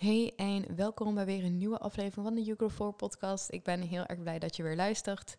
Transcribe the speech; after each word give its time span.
Hey 0.00 0.32
en 0.36 0.76
welkom 0.76 1.14
bij 1.14 1.24
weer 1.24 1.44
een 1.44 1.56
nieuwe 1.56 1.78
aflevering 1.78 2.26
van 2.26 2.34
de 2.34 2.42
Yugo 2.42 2.68
4 2.68 2.92
podcast. 2.92 3.52
Ik 3.52 3.62
ben 3.62 3.80
heel 3.80 4.06
erg 4.06 4.20
blij 4.20 4.38
dat 4.38 4.56
je 4.56 4.62
weer 4.62 4.76
luistert. 4.76 5.36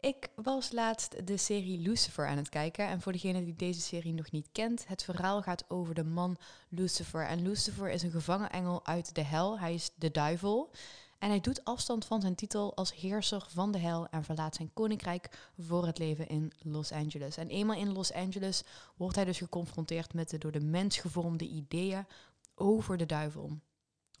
Ik 0.00 0.28
was 0.34 0.72
laatst 0.72 1.26
de 1.26 1.36
serie 1.36 1.78
Lucifer 1.78 2.26
aan 2.26 2.36
het 2.36 2.48
kijken. 2.48 2.86
En 2.86 3.00
voor 3.00 3.12
degene 3.12 3.44
die 3.44 3.56
deze 3.56 3.80
serie 3.80 4.12
nog 4.12 4.30
niet 4.30 4.48
kent, 4.52 4.88
het 4.88 5.04
verhaal 5.04 5.42
gaat 5.42 5.64
over 5.68 5.94
de 5.94 6.04
man 6.04 6.36
Lucifer. 6.68 7.26
En 7.26 7.42
Lucifer 7.42 7.90
is 7.90 8.02
een 8.02 8.10
gevangen 8.10 8.50
engel 8.50 8.86
uit 8.86 9.14
de 9.14 9.22
hel. 9.22 9.58
Hij 9.58 9.74
is 9.74 9.90
de 9.94 10.10
duivel. 10.10 10.70
En 11.18 11.28
hij 11.28 11.40
doet 11.40 11.64
afstand 11.64 12.04
van 12.04 12.20
zijn 12.20 12.34
titel 12.34 12.74
als 12.74 12.94
heerser 12.94 13.46
van 13.48 13.72
de 13.72 13.78
hel 13.78 14.08
en 14.08 14.24
verlaat 14.24 14.54
zijn 14.54 14.70
koninkrijk 14.74 15.50
voor 15.58 15.86
het 15.86 15.98
leven 15.98 16.28
in 16.28 16.52
Los 16.62 16.92
Angeles. 16.92 17.36
En 17.36 17.48
eenmaal 17.48 17.78
in 17.78 17.92
Los 17.92 18.12
Angeles 18.12 18.62
wordt 18.96 19.16
hij 19.16 19.24
dus 19.24 19.38
geconfronteerd 19.38 20.14
met 20.14 20.30
de 20.30 20.38
door 20.38 20.52
de 20.52 20.64
mens 20.64 20.98
gevormde 20.98 21.48
ideeën 21.48 22.06
over 22.54 22.96
de 22.96 23.06
duivel. 23.06 23.58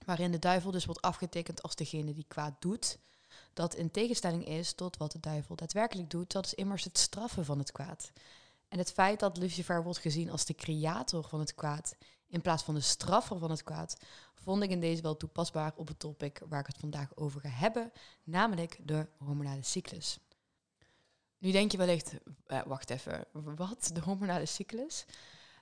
Waarin 0.04 0.32
de 0.32 0.38
duivel 0.38 0.70
dus 0.70 0.84
wordt 0.84 1.02
afgetekend 1.02 1.62
als 1.62 1.74
degene 1.74 2.14
die 2.14 2.24
kwaad 2.28 2.54
doet. 2.58 2.98
Dat 3.52 3.74
in 3.74 3.90
tegenstelling 3.90 4.46
is 4.46 4.72
tot 4.72 4.96
wat 4.96 5.12
de 5.12 5.20
duivel 5.20 5.56
daadwerkelijk 5.56 6.10
doet, 6.10 6.32
dat 6.32 6.46
is 6.46 6.54
immers 6.54 6.84
het 6.84 6.98
straffen 6.98 7.44
van 7.44 7.58
het 7.58 7.72
kwaad. 7.72 8.12
En 8.68 8.78
het 8.78 8.92
feit 8.92 9.20
dat 9.20 9.36
Lucifer 9.36 9.82
wordt 9.82 9.98
gezien 9.98 10.30
als 10.30 10.44
de 10.44 10.54
creator 10.54 11.28
van 11.28 11.40
het 11.40 11.54
kwaad 11.54 11.94
in 12.26 12.40
plaats 12.40 12.62
van 12.62 12.74
de 12.74 12.80
straffer 12.80 13.38
van 13.38 13.50
het 13.50 13.62
kwaad, 13.62 13.96
vond 14.34 14.62
ik 14.62 14.70
in 14.70 14.80
deze 14.80 15.02
wel 15.02 15.16
toepasbaar 15.16 15.72
op 15.76 15.88
het 15.88 15.98
topic 15.98 16.40
waar 16.48 16.60
ik 16.60 16.66
het 16.66 16.78
vandaag 16.78 17.16
over 17.16 17.40
ga 17.40 17.48
hebben, 17.48 17.92
namelijk 18.24 18.78
de 18.82 19.06
hormonale 19.18 19.62
cyclus. 19.62 20.18
Nu 21.38 21.50
denk 21.50 21.70
je 21.72 21.78
wellicht, 21.78 22.12
eh, 22.46 22.62
wacht 22.66 22.90
even, 22.90 23.24
wat? 23.32 23.90
De 23.92 24.00
hormonale 24.00 24.46
cyclus? 24.46 25.04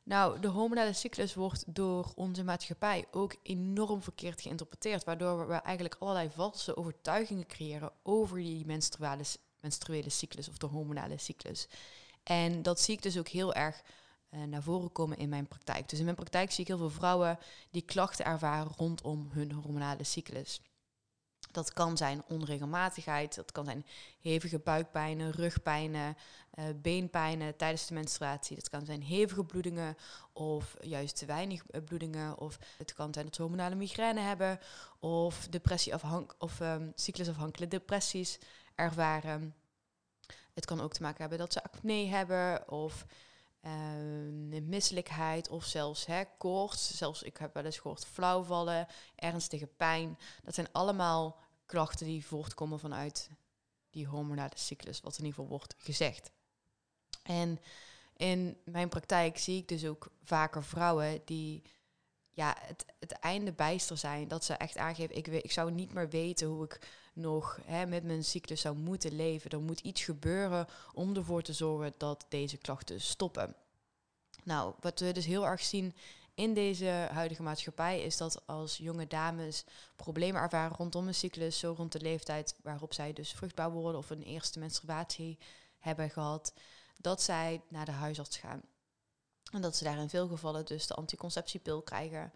Nou, 0.06 0.40
de 0.40 0.48
hormonale 0.48 0.92
cyclus 0.92 1.34
wordt 1.34 1.74
door 1.74 2.12
onze 2.14 2.44
maatschappij 2.44 3.04
ook 3.10 3.36
enorm 3.42 4.02
verkeerd 4.02 4.40
geïnterpreteerd, 4.40 5.04
waardoor 5.04 5.48
we 5.48 5.54
eigenlijk 5.54 5.96
allerlei 5.98 6.30
valse 6.30 6.76
overtuigingen 6.76 7.46
creëren 7.46 7.92
over 8.02 8.36
die 8.36 8.66
menstruale, 8.66 9.22
menstruele 9.60 10.10
cyclus 10.10 10.48
of 10.48 10.58
de 10.58 10.66
hormonale 10.66 11.18
cyclus. 11.18 11.68
En 12.22 12.62
dat 12.62 12.80
zie 12.80 12.94
ik 12.94 13.02
dus 13.02 13.18
ook 13.18 13.28
heel 13.28 13.54
erg 13.54 13.82
uh, 14.30 14.42
naar 14.42 14.62
voren 14.62 14.92
komen 14.92 15.18
in 15.18 15.28
mijn 15.28 15.48
praktijk. 15.48 15.88
Dus 15.88 15.98
in 15.98 16.04
mijn 16.04 16.16
praktijk 16.16 16.50
zie 16.50 16.60
ik 16.60 16.68
heel 16.68 16.78
veel 16.78 16.90
vrouwen 16.90 17.38
die 17.70 17.82
klachten 17.82 18.24
ervaren 18.24 18.72
rondom 18.76 19.28
hun 19.32 19.52
hormonale 19.52 20.04
cyclus. 20.04 20.60
Dat 21.50 21.72
kan 21.72 21.96
zijn 21.96 22.22
onregelmatigheid, 22.28 23.34
dat 23.34 23.52
kan 23.52 23.64
zijn 23.64 23.86
hevige 24.20 24.58
buikpijnen, 24.58 25.30
rugpijnen, 25.30 26.16
uh, 26.58 26.64
beenpijnen 26.82 27.56
tijdens 27.56 27.86
de 27.86 27.94
menstruatie. 27.94 28.56
Dat 28.56 28.68
kan 28.68 28.84
zijn 28.84 29.02
hevige 29.02 29.44
bloedingen 29.44 29.96
of 30.32 30.76
juist 30.80 31.16
te 31.16 31.26
weinig 31.26 31.66
eh, 31.66 31.82
bloedingen. 31.84 32.38
Of 32.38 32.58
het 32.78 32.92
kan 32.92 33.12
zijn 33.12 33.24
dat 33.24 33.34
ze 33.34 33.42
hormonale 33.42 33.74
migraine 33.74 34.20
hebben 34.20 34.58
of, 34.98 35.46
depressieafhank 35.48 36.34
of 36.38 36.60
um, 36.60 36.92
cyclusafhankelijke 36.94 37.76
depressies 37.76 38.38
ervaren. 38.74 39.54
Het 40.54 40.64
kan 40.64 40.80
ook 40.80 40.92
te 40.92 41.02
maken 41.02 41.20
hebben 41.20 41.38
dat 41.38 41.52
ze 41.52 41.62
acne 41.62 42.06
hebben 42.06 42.70
of 42.70 43.06
uh, 43.66 44.60
misselijkheid 44.62 45.48
of 45.48 45.64
zelfs 45.64 46.06
hè, 46.06 46.22
koorts. 46.38 46.96
Zelfs 46.96 47.22
ik 47.22 47.36
heb 47.36 47.54
wel 47.54 47.64
eens 47.64 47.78
gehoord 47.78 48.06
flauwvallen, 48.06 48.86
ernstige 49.14 49.66
pijn. 49.66 50.18
Dat 50.44 50.54
zijn 50.54 50.68
allemaal 50.72 51.38
klachten 51.66 52.06
die 52.06 52.26
voortkomen 52.26 52.78
vanuit 52.78 53.30
die 53.90 54.06
hormonale 54.06 54.50
cyclus, 54.54 55.00
wat 55.00 55.18
in 55.18 55.24
ieder 55.24 55.34
geval 55.34 55.50
wordt 55.50 55.74
gezegd. 55.78 56.30
En 57.22 57.60
in 58.16 58.56
mijn 58.64 58.88
praktijk 58.88 59.38
zie 59.38 59.60
ik 59.60 59.68
dus 59.68 59.86
ook 59.86 60.10
vaker 60.22 60.64
vrouwen 60.64 61.20
die 61.24 61.62
ja, 62.30 62.56
het, 62.60 62.84
het 62.98 63.12
einde 63.12 63.52
bijster 63.52 63.96
zijn. 63.96 64.28
Dat 64.28 64.44
ze 64.44 64.54
echt 64.54 64.76
aangeven, 64.76 65.16
ik, 65.16 65.26
ik 65.26 65.52
zou 65.52 65.70
niet 65.70 65.92
meer 65.92 66.08
weten 66.08 66.46
hoe 66.46 66.64
ik 66.64 66.88
nog 67.14 67.58
hè, 67.64 67.86
met 67.86 68.04
mijn 68.04 68.24
cyclus 68.24 68.60
zou 68.60 68.76
moeten 68.76 69.16
leven. 69.16 69.50
Er 69.50 69.60
moet 69.60 69.80
iets 69.80 70.04
gebeuren 70.04 70.66
om 70.92 71.16
ervoor 71.16 71.42
te 71.42 71.52
zorgen 71.52 71.94
dat 71.96 72.26
deze 72.28 72.56
klachten 72.56 73.00
stoppen. 73.00 73.56
Nou, 74.44 74.74
wat 74.80 75.00
we 75.00 75.12
dus 75.12 75.26
heel 75.26 75.46
erg 75.46 75.62
zien 75.62 75.94
in 76.36 76.54
deze 76.54 77.08
huidige 77.12 77.42
maatschappij 77.42 78.02
is 78.02 78.16
dat 78.16 78.46
als 78.46 78.76
jonge 78.76 79.06
dames 79.06 79.64
problemen 79.96 80.42
ervaren 80.42 80.76
rondom 80.76 81.06
een 81.06 81.14
cyclus, 81.14 81.58
zo 81.58 81.74
rond 81.76 81.92
de 81.92 82.00
leeftijd 82.00 82.56
waarop 82.62 82.94
zij 82.94 83.12
dus 83.12 83.32
vruchtbaar 83.32 83.70
worden 83.70 84.00
of 84.00 84.10
een 84.10 84.22
eerste 84.22 84.58
menstruatie 84.58 85.38
hebben 85.78 86.10
gehad, 86.10 86.54
dat 87.00 87.22
zij 87.22 87.62
naar 87.68 87.84
de 87.84 87.92
huisarts 87.92 88.36
gaan. 88.36 88.62
En 89.52 89.60
dat 89.60 89.76
ze 89.76 89.84
daar 89.84 89.98
in 89.98 90.08
veel 90.08 90.28
gevallen 90.28 90.64
dus 90.64 90.86
de 90.86 90.94
anticonceptiepil 90.94 91.82
krijgen. 91.82 92.32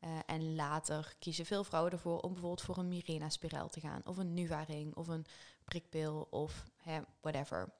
Uh, 0.00 0.18
en 0.26 0.54
later 0.54 1.14
kiezen 1.18 1.46
veel 1.46 1.64
vrouwen 1.64 1.92
ervoor 1.92 2.20
om 2.20 2.32
bijvoorbeeld 2.32 2.62
voor 2.62 2.78
een 2.78 2.88
Mirena-spiraal 2.88 3.68
te 3.68 3.80
gaan, 3.80 4.02
of 4.04 4.16
een 4.16 4.34
Nuvaring, 4.34 4.94
of 4.94 5.08
een 5.08 5.26
prikpil, 5.64 6.26
of 6.30 6.64
hè, 6.76 7.00
whatever. 7.20 7.72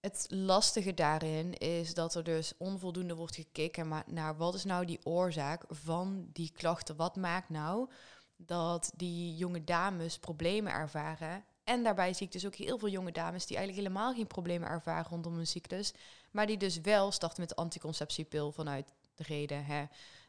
Het 0.00 0.26
lastige 0.28 0.94
daarin 0.94 1.54
is 1.54 1.94
dat 1.94 2.14
er 2.14 2.24
dus 2.24 2.52
onvoldoende 2.58 3.14
wordt 3.14 3.34
gekeken 3.34 4.02
naar 4.06 4.36
wat 4.36 4.54
is 4.54 4.64
nou 4.64 4.84
die 4.84 5.00
oorzaak 5.02 5.64
van 5.68 6.28
die 6.32 6.52
klachten. 6.52 6.96
Wat 6.96 7.16
maakt 7.16 7.48
nou 7.48 7.90
dat 8.36 8.92
die 8.96 9.36
jonge 9.36 9.64
dames 9.64 10.18
problemen 10.18 10.72
ervaren? 10.72 11.44
En 11.64 11.82
daarbij 11.82 12.12
zie 12.12 12.26
ik 12.26 12.32
dus 12.32 12.46
ook 12.46 12.54
heel 12.54 12.78
veel 12.78 12.88
jonge 12.88 13.12
dames 13.12 13.46
die 13.46 13.56
eigenlijk 13.56 13.86
helemaal 13.86 14.14
geen 14.14 14.26
problemen 14.26 14.68
ervaren 14.68 15.10
rondom 15.10 15.34
hun 15.34 15.46
cyclus, 15.46 15.92
maar 16.30 16.46
die 16.46 16.56
dus 16.56 16.80
wel 16.80 17.10
starten 17.10 17.40
met 17.40 17.48
de 17.48 17.56
anticonceptiepil 17.56 18.52
vanuit 18.52 18.92
de 19.14 19.22
reden, 19.22 19.64
hè, 19.64 19.84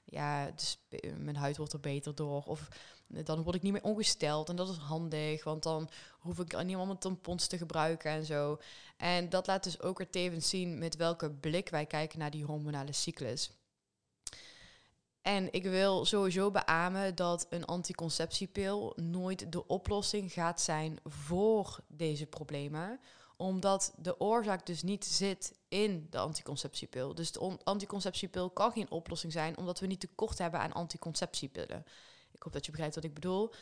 ja, 0.09 0.51
dus 0.51 0.79
mijn 1.17 1.35
huid 1.35 1.57
wordt 1.57 1.73
er 1.73 1.79
beter 1.79 2.15
door. 2.15 2.43
Of 2.43 2.67
dan 3.07 3.43
word 3.43 3.55
ik 3.55 3.61
niet 3.61 3.71
meer 3.71 3.83
ongesteld. 3.83 4.49
En 4.49 4.55
dat 4.55 4.69
is 4.69 4.77
handig, 4.77 5.43
want 5.43 5.63
dan 5.63 5.89
hoef 6.19 6.39
ik 6.39 6.63
niet 6.63 6.75
allemaal 6.75 6.97
tampons 6.97 7.47
te 7.47 7.57
gebruiken 7.57 8.11
en 8.11 8.25
zo. 8.25 8.59
En 8.97 9.29
dat 9.29 9.47
laat 9.47 9.63
dus 9.63 9.81
ook 9.81 9.97
weer 9.97 10.09
tevens 10.09 10.49
zien 10.49 10.77
met 10.77 10.95
welke 10.95 11.31
blik 11.31 11.69
wij 11.69 11.85
kijken 11.85 12.19
naar 12.19 12.31
die 12.31 12.45
hormonale 12.45 12.93
cyclus. 12.93 13.51
En 15.21 15.53
ik 15.53 15.63
wil 15.63 16.05
sowieso 16.05 16.51
beamen 16.51 17.15
dat 17.15 17.45
een 17.49 17.65
anticonceptiepil 17.65 18.93
nooit 18.95 19.51
de 19.51 19.67
oplossing 19.67 20.33
gaat 20.33 20.61
zijn 20.61 20.99
voor 21.03 21.79
deze 21.87 22.25
problemen 22.25 22.99
omdat 23.41 23.93
de 23.97 24.19
oorzaak 24.19 24.65
dus 24.65 24.83
niet 24.83 25.05
zit 25.05 25.53
in 25.67 26.07
de 26.09 26.17
anticonceptiepil. 26.17 27.15
Dus 27.15 27.31
de 27.31 27.57
anticonceptiepil 27.63 28.49
kan 28.49 28.71
geen 28.71 28.91
oplossing 28.91 29.31
zijn, 29.31 29.57
omdat 29.57 29.79
we 29.79 29.87
niet 29.87 29.99
tekort 29.99 30.37
hebben 30.37 30.59
aan 30.59 30.73
anticonceptiepillen. 30.73 31.85
Ik 32.31 32.43
hoop 32.43 32.53
dat 32.53 32.65
je 32.65 32.71
begrijpt 32.71 32.95
wat 32.95 33.03
ik 33.03 33.13
bedoel. 33.13 33.53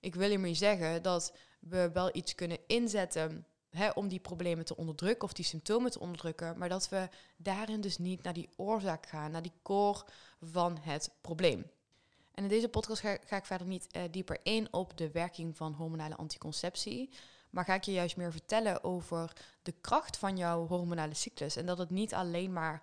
Ik 0.00 0.14
wil 0.14 0.28
hiermee 0.28 0.54
zeggen 0.54 1.02
dat 1.02 1.32
we 1.60 1.90
wel 1.92 2.10
iets 2.12 2.34
kunnen 2.34 2.58
inzetten 2.66 3.46
om 3.94 4.08
die 4.08 4.20
problemen 4.20 4.64
te 4.64 4.76
onderdrukken 4.76 5.28
of 5.28 5.32
die 5.32 5.44
symptomen 5.44 5.90
te 5.90 6.00
onderdrukken, 6.00 6.58
maar 6.58 6.68
dat 6.68 6.88
we 6.88 7.08
daarin 7.36 7.80
dus 7.80 7.98
niet 7.98 8.22
naar 8.22 8.32
die 8.32 8.48
oorzaak 8.56 9.06
gaan, 9.06 9.30
naar 9.30 9.42
die 9.42 9.58
core 9.62 10.04
van 10.40 10.78
het 10.80 11.10
probleem. 11.20 11.70
En 12.34 12.42
in 12.42 12.48
deze 12.48 12.68
podcast 12.68 13.00
ga, 13.00 13.36
ik 13.36 13.44
verder 13.44 13.66
niet 13.66 13.86
uh, 13.96 14.02
dieper 14.10 14.38
in 14.42 14.72
op 14.72 14.96
de 14.96 15.10
werking 15.10 15.56
van 15.56 15.72
hormonale 15.72 16.16
anticonceptie. 16.16 17.10
Maar 17.56 17.64
ga 17.64 17.74
ik 17.74 17.84
je 17.84 17.92
juist 17.92 18.16
meer 18.16 18.32
vertellen 18.32 18.84
over 18.84 19.32
de 19.62 19.74
kracht 19.80 20.16
van 20.16 20.36
jouw 20.36 20.66
hormonale 20.66 21.14
cyclus. 21.14 21.56
En 21.56 21.66
dat 21.66 21.78
het 21.78 21.90
niet 21.90 22.14
alleen 22.14 22.52
maar 22.52 22.82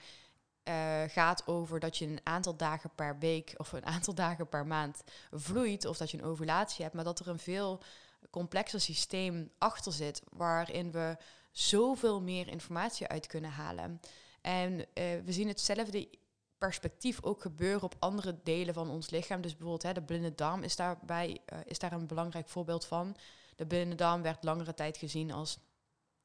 uh, 0.64 1.02
gaat 1.08 1.48
over 1.48 1.80
dat 1.80 1.98
je 1.98 2.06
een 2.06 2.20
aantal 2.24 2.56
dagen 2.56 2.90
per 2.96 3.18
week 3.20 3.54
of 3.58 3.72
een 3.72 3.86
aantal 3.86 4.14
dagen 4.14 4.50
per 4.50 4.68
maand 4.68 5.04
vloeit. 5.32 5.86
Of 5.86 5.98
dat 5.98 6.12
je 6.12 6.18
een 6.18 6.24
ovulatie 6.24 6.84
hebt. 6.84 6.96
Maar 6.96 7.04
dat 7.04 7.20
er 7.20 7.28
een 7.28 7.40
veel 7.40 7.82
complexer 8.30 8.82
systeem 8.82 9.52
achter 9.58 9.92
zit. 9.92 10.22
Waarin 10.32 10.92
we 10.92 11.18
zoveel 11.52 12.22
meer 12.22 12.48
informatie 12.48 13.08
uit 13.08 13.28
kunnen 13.28 13.52
halen. 13.52 14.00
En 14.42 14.74
uh, 14.74 14.86
we 14.96 15.32
zien 15.32 15.48
hetzelfde 15.48 16.10
perspectief 16.58 17.24
ook 17.24 17.42
gebeuren 17.42 17.84
op 17.84 17.96
andere 18.00 18.40
delen 18.44 18.74
van 18.74 18.90
ons 18.90 19.10
lichaam. 19.10 19.42
Dus 19.42 19.52
bijvoorbeeld 19.52 19.84
hè, 19.84 19.94
de 19.94 20.04
blinde 20.04 20.36
darm 20.36 20.64
is, 20.64 20.76
daarbij, 20.76 21.42
uh, 21.54 21.60
is 21.66 21.80
daar 21.80 21.92
een 21.92 22.08
belangrijk 22.08 22.50
voorbeeld 22.50 22.86
van. 22.86 23.16
De 23.56 23.66
blinde 23.66 23.96
darm 23.96 24.22
werd 24.22 24.44
langere 24.44 24.74
tijd 24.74 24.98
gezien 24.98 25.32
als 25.32 25.58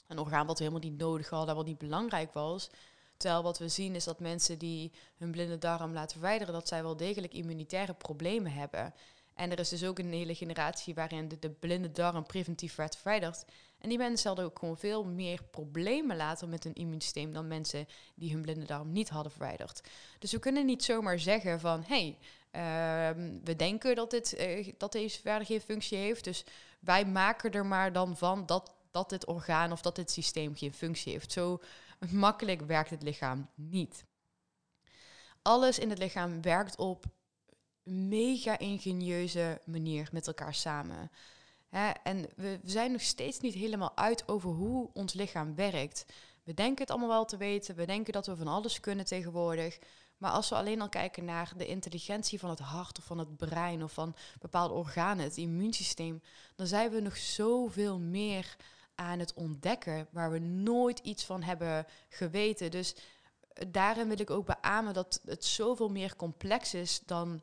een 0.06 0.18
orgaan 0.18 0.46
wat 0.46 0.58
helemaal 0.58 0.80
niet 0.80 0.98
nodig 0.98 1.28
hadden, 1.28 1.54
wat 1.54 1.66
niet 1.66 1.78
belangrijk 1.78 2.32
was. 2.32 2.70
Terwijl 3.16 3.42
wat 3.42 3.58
we 3.58 3.68
zien 3.68 3.94
is 3.94 4.04
dat 4.04 4.20
mensen 4.20 4.58
die 4.58 4.92
hun 5.16 5.30
blinde 5.30 5.58
darm 5.58 5.92
laten 5.92 6.10
verwijderen, 6.10 6.54
dat 6.54 6.68
zij 6.68 6.82
wel 6.82 6.96
degelijk 6.96 7.32
immunitaire 7.32 7.94
problemen 7.94 8.52
hebben. 8.52 8.94
En 9.34 9.50
er 9.50 9.58
is 9.58 9.68
dus 9.68 9.84
ook 9.84 9.98
een 9.98 10.12
hele 10.12 10.34
generatie 10.34 10.94
waarin 10.94 11.28
de, 11.28 11.38
de 11.38 11.50
blinde 11.50 11.90
darm 11.90 12.26
preventief 12.26 12.74
werd 12.74 12.96
verwijderd. 12.96 13.44
En 13.78 13.88
die 13.88 13.98
mensen 13.98 14.26
hadden 14.26 14.44
ook 14.44 14.58
gewoon 14.58 14.78
veel 14.78 15.04
meer 15.04 15.42
problemen 15.50 16.16
later 16.16 16.48
met 16.48 16.64
hun 16.64 16.74
immuunsysteem 16.74 17.32
dan 17.32 17.46
mensen 17.46 17.88
die 18.14 18.32
hun 18.32 18.42
blinde 18.42 18.64
darm 18.64 18.92
niet 18.92 19.08
hadden 19.08 19.32
verwijderd. 19.32 19.80
Dus 20.18 20.32
we 20.32 20.38
kunnen 20.38 20.66
niet 20.66 20.84
zomaar 20.84 21.18
zeggen 21.18 21.60
van 21.60 21.84
hé, 21.86 21.86
hey, 21.96 22.18
uh, 22.52 23.40
we 23.44 23.56
denken 23.56 23.94
dat, 23.94 24.10
dit, 24.10 24.38
uh, 24.38 24.72
dat 24.78 24.92
deze 24.92 25.20
verder 25.20 25.46
geen 25.46 25.60
functie 25.60 25.98
heeft. 25.98 26.24
Dus 26.24 26.44
wij 26.78 27.06
maken 27.06 27.52
er 27.52 27.66
maar 27.66 27.92
dan 27.92 28.16
van 28.16 28.46
dat, 28.46 28.74
dat 28.90 29.10
dit 29.10 29.26
orgaan 29.26 29.72
of 29.72 29.80
dat 29.80 29.96
dit 29.96 30.10
systeem 30.10 30.56
geen 30.56 30.74
functie 30.74 31.12
heeft. 31.12 31.32
Zo 31.32 31.60
makkelijk 32.10 32.60
werkt 32.60 32.90
het 32.90 33.02
lichaam 33.02 33.50
niet. 33.54 34.04
Alles 35.42 35.78
in 35.78 35.90
het 35.90 35.98
lichaam 35.98 36.42
werkt 36.42 36.76
op 36.76 37.04
mega 37.82 38.58
ingenieuze 38.58 39.60
manier 39.64 40.08
met 40.12 40.26
elkaar 40.26 40.54
samen. 40.54 41.10
Hè, 41.68 41.90
en 41.90 42.26
we, 42.36 42.60
zijn 42.64 42.92
nog 42.92 43.00
steeds 43.00 43.40
niet 43.40 43.54
helemaal 43.54 43.96
uit 43.96 44.28
over 44.28 44.50
hoe 44.50 44.90
ons 44.92 45.12
lichaam 45.12 45.54
werkt. 45.54 46.06
We 46.44 46.54
denken 46.54 46.80
het 46.80 46.90
allemaal 46.90 47.08
wel 47.08 47.24
te 47.24 47.36
weten, 47.36 47.74
we 47.74 47.86
denken 47.86 48.12
dat 48.12 48.26
we 48.26 48.36
van 48.36 48.48
alles 48.48 48.80
kunnen 48.80 49.04
tegenwoordig. 49.04 49.78
Maar 50.18 50.30
als 50.30 50.48
we 50.48 50.54
alleen 50.54 50.80
al 50.80 50.88
kijken 50.88 51.24
naar 51.24 51.52
de 51.56 51.66
intelligentie 51.66 52.38
van 52.38 52.50
het 52.50 52.58
hart 52.58 52.98
of 52.98 53.04
van 53.04 53.18
het 53.18 53.36
brein 53.36 53.82
of 53.82 53.92
van 53.92 54.14
bepaalde 54.40 54.74
organen, 54.74 55.24
het 55.24 55.36
immuunsysteem, 55.36 56.22
dan 56.56 56.66
zijn 56.66 56.90
we 56.90 57.00
nog 57.00 57.16
zoveel 57.16 57.98
meer 57.98 58.56
aan 58.94 59.18
het 59.18 59.34
ontdekken 59.34 60.08
waar 60.10 60.30
we 60.30 60.38
nooit 60.38 60.98
iets 60.98 61.24
van 61.24 61.42
hebben 61.42 61.86
geweten. 62.08 62.70
Dus 62.70 62.94
daarin 63.68 64.08
wil 64.08 64.20
ik 64.20 64.30
ook 64.30 64.46
beamen 64.46 64.94
dat 64.94 65.20
het 65.24 65.44
zoveel 65.44 65.88
meer 65.88 66.16
complex 66.16 66.74
is 66.74 67.00
dan 67.06 67.42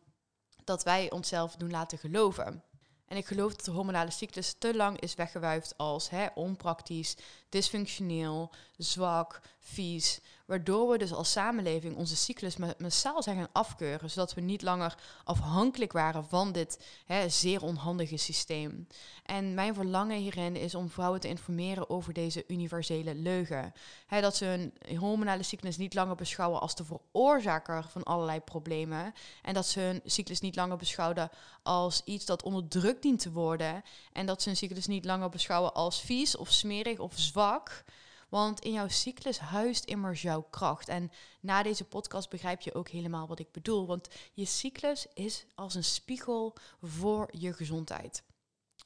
dat 0.63 0.83
wij 0.83 1.12
onszelf 1.12 1.56
doen 1.56 1.71
laten 1.71 1.98
geloven. 1.98 2.63
En 3.06 3.18
ik 3.18 3.25
geloof 3.25 3.56
dat 3.56 3.66
de 3.66 3.71
hormonale 3.71 4.12
cyclus 4.12 4.56
te 4.57 4.75
lang 4.75 5.00
is 5.00 5.16
weggewuifd 5.16 5.78
als 5.78 6.10
hè, 6.10 6.28
onpraktisch, 6.33 7.16
dysfunctioneel, 7.50 8.51
zwak, 8.78 9.42
vies. 9.60 10.21
Waardoor 10.45 10.89
we 10.89 10.97
dus 10.97 11.13
als 11.13 11.31
samenleving 11.31 11.95
onze 11.95 12.15
cyclus 12.15 12.56
massaal 12.77 13.24
zijn 13.24 13.38
gaan 13.38 13.50
afkeuren. 13.51 14.09
Zodat 14.09 14.33
we 14.33 14.42
niet 14.42 14.62
langer 14.62 14.95
afhankelijk 15.24 15.92
waren 15.92 16.25
van 16.25 16.51
dit 16.51 16.86
hè, 17.06 17.30
zeer 17.30 17.62
onhandige 17.62 18.18
systeem. 18.18 18.88
En 19.25 19.53
mijn 19.53 19.74
verlangen 19.74 20.18
hierin 20.18 20.56
is 20.56 20.75
om 20.75 20.89
vrouwen 20.89 21.19
te 21.19 21.27
informeren 21.27 21.89
over 21.89 22.13
deze 22.13 22.44
universele 22.47 23.15
leugen. 23.15 23.74
Hè, 24.07 24.21
dat 24.21 24.36
ze 24.36 24.45
hun 24.45 24.74
hormonale 24.97 25.44
cyclus 25.44 25.77
niet 25.77 25.94
langer 25.94 26.15
beschouwen 26.15 26.62
als 26.62 26.75
de 26.75 26.86
veroorzaker 26.86 27.86
van 27.89 28.03
allerlei 28.03 28.39
problemen. 28.39 29.13
En 29.42 29.53
dat 29.53 29.68
ze 29.68 29.80
hun 29.80 30.01
cyclus 30.06 30.39
niet 30.39 30.56
langer 30.56 30.77
beschouwen 30.77 31.30
als 31.63 32.01
iets 32.03 32.25
dat 32.25 32.44
onderdrukt 32.44 33.01
dient 33.01 33.19
te 33.19 33.31
worden. 33.31 33.83
En 34.13 34.25
dat 34.25 34.42
ze 34.42 34.50
hun 34.50 34.57
cyclus 34.57 34.88
niet 34.88 35.06
langer 35.06 35.30
beschouwen 35.30 35.74
als 35.74 36.01
vies 36.01 36.38
of 36.38 36.51
smerig 36.51 37.00
of 37.00 37.13
zwak. 37.15 37.83
Want 38.36 38.60
in 38.60 38.72
jouw 38.72 38.88
cyclus 38.88 39.40
huist 39.40 39.86
immers 39.86 40.22
jouw 40.22 40.42
kracht. 40.42 40.88
En 40.88 41.12
na 41.40 41.64
deze 41.64 41.84
podcast 41.84 42.30
begrijp 42.30 42.62
je 42.62 42.74
ook 42.74 42.90
helemaal 42.90 43.28
wat 43.28 43.40
ik 43.40 43.52
bedoel. 43.52 43.86
Want 43.86 44.08
je 44.34 44.46
cyclus 44.46 45.08
is 45.14 45.46
als 45.54 45.76
een 45.76 45.84
spiegel 45.84 46.56
voor 46.82 47.30
je 47.32 47.54
gezondheid. 47.54 48.24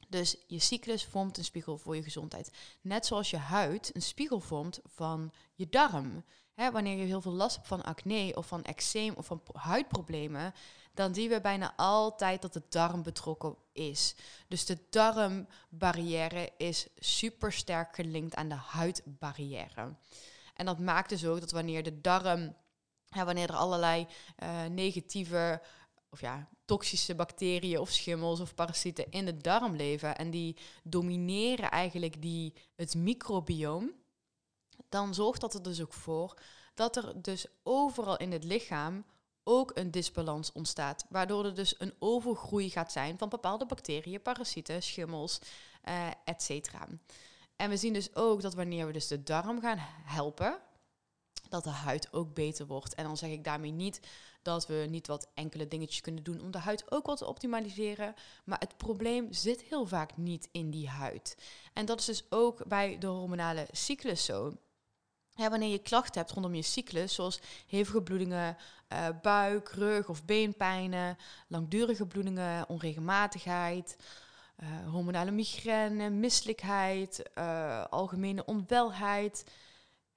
Dus 0.10 0.36
je 0.48 0.60
cyclus 0.60 1.06
vormt 1.06 1.38
een 1.38 1.44
spiegel 1.44 1.78
voor 1.78 1.96
je 1.96 2.04
gezondheid. 2.04 2.52
Net 2.82 3.06
zoals 3.06 3.30
je 3.30 3.38
huid 3.38 3.92
een 3.94 4.02
spiegel 4.02 4.40
vormt 4.40 4.80
van 4.86 5.32
je 5.54 5.70
darm. 5.70 6.24
wanneer 6.56 6.98
je 6.98 7.06
heel 7.06 7.22
veel 7.22 7.32
last 7.32 7.56
hebt 7.56 7.68
van 7.68 7.84
acne 7.84 8.32
of 8.36 8.48
van 8.48 8.64
eczeem 8.64 9.14
of 9.16 9.26
van 9.26 9.42
huidproblemen, 9.54 10.54
dan 11.00 11.14
zien 11.14 11.30
we 11.30 11.42
bijna 11.42 11.74
altijd 11.76 12.42
dat 12.42 12.54
de 12.54 12.64
darm 12.70 13.04
betrokken 13.04 13.56
is. 13.72 14.16
Dus 14.48 14.66
de 14.66 14.78
darmbarrière 14.90 16.52
is 16.58 16.88
super 16.98 17.52
sterk 17.54 17.96
gelinkt 17.96 18.36
aan 18.36 18.50
de 18.50 18.56
huidbarrière. 18.56 19.96
En 20.54 20.66
dat 20.66 20.80
maakt 20.80 21.10
dus 21.10 21.26
ook 21.26 21.40
dat 21.40 21.52
wanneer 21.52 21.84
de 21.84 22.02
darm, 22.02 22.56
ja, 23.06 23.26
wanneer 23.26 23.50
er 23.50 23.56
allerlei 23.56 24.08
uh, 24.44 24.66
negatieve 24.66 25.62
of 26.10 26.22
ja, 26.22 26.50
toxische 26.66 27.16
bacteriën 27.16 27.80
of 27.80 27.92
schimmels 27.92 28.40
of 28.40 28.56
parasieten 28.56 29.12
in 29.12 29.26
de 29.26 29.38
darm 29.38 29.76
leven 29.76 30.18
en 30.18 30.30
die 30.30 30.58
domineren 30.84 31.72
eigenlijk 31.72 32.22
die, 32.22 32.54
het 32.76 32.96
microbioom, 32.96 33.92
dan 34.90 35.14
zorgt 35.14 35.42
dat 35.42 35.54
er 35.54 35.64
dus 35.64 35.82
ook 35.82 35.94
voor 35.94 36.42
dat 36.74 36.96
er 36.96 37.22
dus 37.22 37.46
overal 37.64 38.18
in 38.18 38.32
het 38.32 38.44
lichaam 38.44 39.06
ook 39.50 39.72
een 39.74 39.92
disbalans 39.92 40.52
ontstaat. 40.52 41.06
Waardoor 41.10 41.46
er 41.46 41.56
dus 41.56 41.76
een 41.78 41.94
overgroei 42.00 42.70
gaat 42.70 42.92
zijn 42.92 43.18
van 43.18 43.30
bepaalde 43.30 43.66
bacteriën, 43.66 44.22
parasieten, 44.22 44.84
schimmels, 44.84 45.40
uh, 45.88 46.08
et 46.24 46.42
cetera. 46.42 46.88
En 47.56 47.70
we 47.70 47.78
zien 47.78 47.94
dus 47.94 48.16
ook 48.16 48.42
dat 48.42 48.54
wanneer 48.54 48.86
we 48.86 48.94
dus 48.94 49.08
de 49.08 49.24
darm 49.24 49.62
gaan 49.62 49.78
helpen, 50.04 50.60
dat 51.50 51.64
de 51.64 51.70
huid 51.70 52.14
ook 52.14 52.34
beter 52.34 52.68
wordt. 52.68 52.96
En 52.96 53.04
dan 53.04 53.18
zeg 53.18 53.30
ik 53.30 53.44
daarmee 53.44 53.72
niet 53.72 54.00
dat 54.42 54.68
we 54.68 54.88
niet 54.90 55.08
wat 55.08 55.28
enkele 55.34 55.68
dingetjes 55.68 56.02
kunnen 56.02 56.24
doen 56.24 56.42
om 56.42 56.52
de 56.52 56.58
huid 56.58 56.92
ook 56.92 57.06
wat 57.06 57.18
te 57.18 57.28
optimaliseren. 57.28 58.14
Maar 58.46 58.60
het 58.60 58.78
probleem 58.78 59.34
zit 59.34 59.62
heel 59.62 59.86
vaak 59.86 60.18
niet 60.18 60.50
in 60.52 60.70
die 60.70 60.88
huid. 60.88 61.38
En 61.74 61.86
dat 61.86 62.00
is 62.00 62.06
dus 62.06 62.24
ook 62.30 62.68
bij 62.68 62.98
de 62.98 63.08
hormonale 63.08 63.68
cyclus 63.72 64.26
zo. 64.26 64.54
Ja, 65.40 65.50
wanneer 65.50 65.70
je 65.70 65.80
klachten 65.80 66.22
hebt 66.22 66.32
rondom 66.32 66.56
je 66.56 66.62
cyclus, 66.62 67.14
zoals 67.14 67.40
hevige 67.68 68.02
bloedingen, 68.02 68.58
uh, 68.94 69.08
buik, 69.22 69.70
rug 69.70 70.10
of 70.10 70.26
beenpijnen, 70.26 71.18
langdurige 71.48 72.06
bloedingen, 72.06 72.70
onregelmatigheid, 72.70 73.96
uh, 74.64 74.68
hormonale 74.92 75.32
migraine, 75.32 76.10
misselijkheid, 76.10 77.24
uh, 77.38 77.84
algemene 77.90 78.46
onwelheid, 78.46 79.44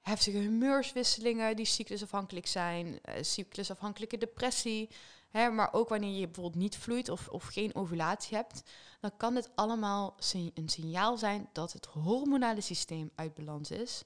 heftige 0.01 0.39
humeurswisselingen 0.39 1.57
die 1.57 1.67
cyclusafhankelijk 1.67 2.47
zijn, 2.47 3.01
cyclusafhankelijke 3.21 4.19
depressie. 4.19 4.91
Hè, 5.31 5.51
maar 5.51 5.73
ook 5.73 5.89
wanneer 5.89 6.19
je 6.19 6.27
bijvoorbeeld 6.27 6.63
niet 6.63 6.77
vloeit 6.77 7.09
of, 7.09 7.29
of 7.29 7.45
geen 7.45 7.75
ovulatie 7.75 8.37
hebt, 8.37 8.63
dan 9.01 9.17
kan 9.17 9.35
dit 9.35 9.51
allemaal 9.55 10.17
een 10.55 10.69
signaal 10.69 11.17
zijn 11.17 11.49
dat 11.53 11.73
het 11.73 11.87
hormonale 11.87 12.61
systeem 12.61 13.11
uit 13.15 13.35
balans 13.35 13.71
is. 13.71 14.05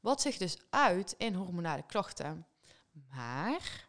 Wat 0.00 0.20
zich 0.20 0.36
dus 0.36 0.56
uit 0.70 1.14
in 1.18 1.34
hormonale 1.34 1.84
klachten. 1.86 2.46
Maar 3.10 3.88